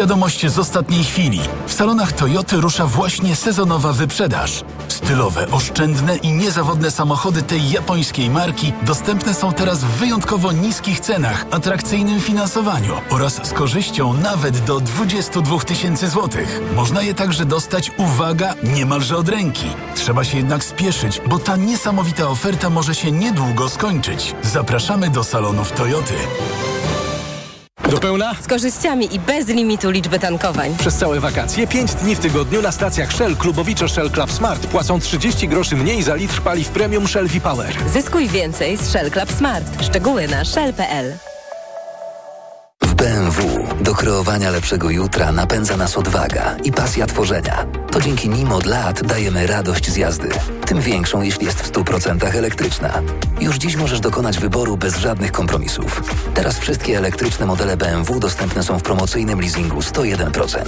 [0.00, 1.40] Wiadomość z ostatniej chwili.
[1.66, 4.64] W salonach Toyoty rusza właśnie sezonowa wyprzedaż.
[4.88, 11.46] Stylowe, oszczędne i niezawodne samochody tej japońskiej marki dostępne są teraz w wyjątkowo niskich cenach,
[11.50, 16.60] atrakcyjnym finansowaniu oraz z korzyścią nawet do 22 tysięcy złotych.
[16.76, 19.66] Można je także dostać, uwaga, niemalże od ręki.
[19.94, 24.34] Trzeba się jednak spieszyć, bo ta niesamowita oferta może się niedługo skończyć.
[24.42, 26.14] Zapraszamy do salonów Toyoty.
[27.90, 28.34] Do pełna?
[28.42, 30.76] Z korzyściami i bez limitu liczby tankowań.
[30.78, 35.00] Przez całe wakacje 5 dni w tygodniu na stacjach Shell Klubowicze Shell Club Smart płacą
[35.00, 37.74] 30 groszy mniej za litr paliw premium Shell V-Power.
[37.92, 39.84] Zyskuj więcej z Shell Club Smart.
[39.84, 41.16] Szczegóły na shell.pl.
[42.82, 47.66] W BMW do kreowania lepszego jutra napędza nas odwaga i pasja tworzenia.
[48.02, 50.28] Dzięki nim od lat dajemy radość z jazdy.
[50.66, 53.02] Tym większą, jeśli jest w 100% elektryczna.
[53.40, 56.02] Już dziś możesz dokonać wyboru bez żadnych kompromisów.
[56.34, 60.58] Teraz wszystkie elektryczne modele BMW dostępne są w promocyjnym leasingu 101%.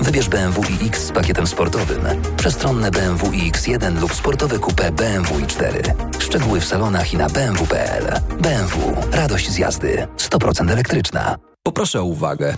[0.00, 2.00] Wybierz BMW iX z pakietem sportowym,
[2.36, 5.92] przestronne BMW iX1 lub sportowe coupe BMW i4.
[6.18, 8.20] Szczegóły w salonach i na bmw.pl.
[8.40, 8.96] BMW.
[9.12, 10.06] Radość z jazdy.
[10.16, 11.36] 100% elektryczna.
[11.62, 12.54] Poproszę o uwagę.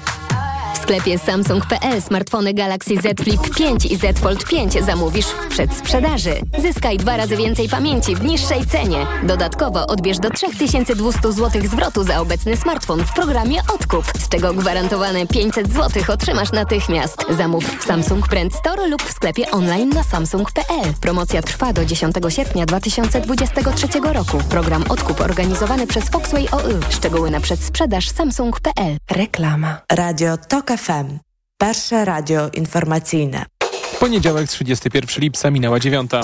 [0.91, 6.35] Sklepie Samsung.pl smartfony Galaxy Z Flip 5 i Z Fold 5 zamówisz w przedsprzedaży.
[6.59, 9.07] Zyskaj dwa razy więcej pamięci w niższej cenie.
[9.23, 15.27] Dodatkowo odbierz do 3200 zł zwrotu za obecny smartfon w programie Odkup, z czego gwarantowane
[15.27, 17.25] 500 zł otrzymasz natychmiast.
[17.37, 20.95] Zamów w Samsung Brand Store lub w sklepie online na samsung.pl.
[21.01, 24.39] Promocja trwa do 10 sierpnia 2023 roku.
[24.49, 26.81] Program Odkup organizowany przez Foxway OY.
[26.91, 28.97] Szczegóły na przedsprzedaż samsung.pl.
[29.11, 29.81] Reklama.
[29.93, 31.19] Radio TOK FM.
[31.59, 33.47] Pierwsze radio informacyjne.
[34.01, 36.21] Poniedziałek 31 lipca minęła dziewiąta.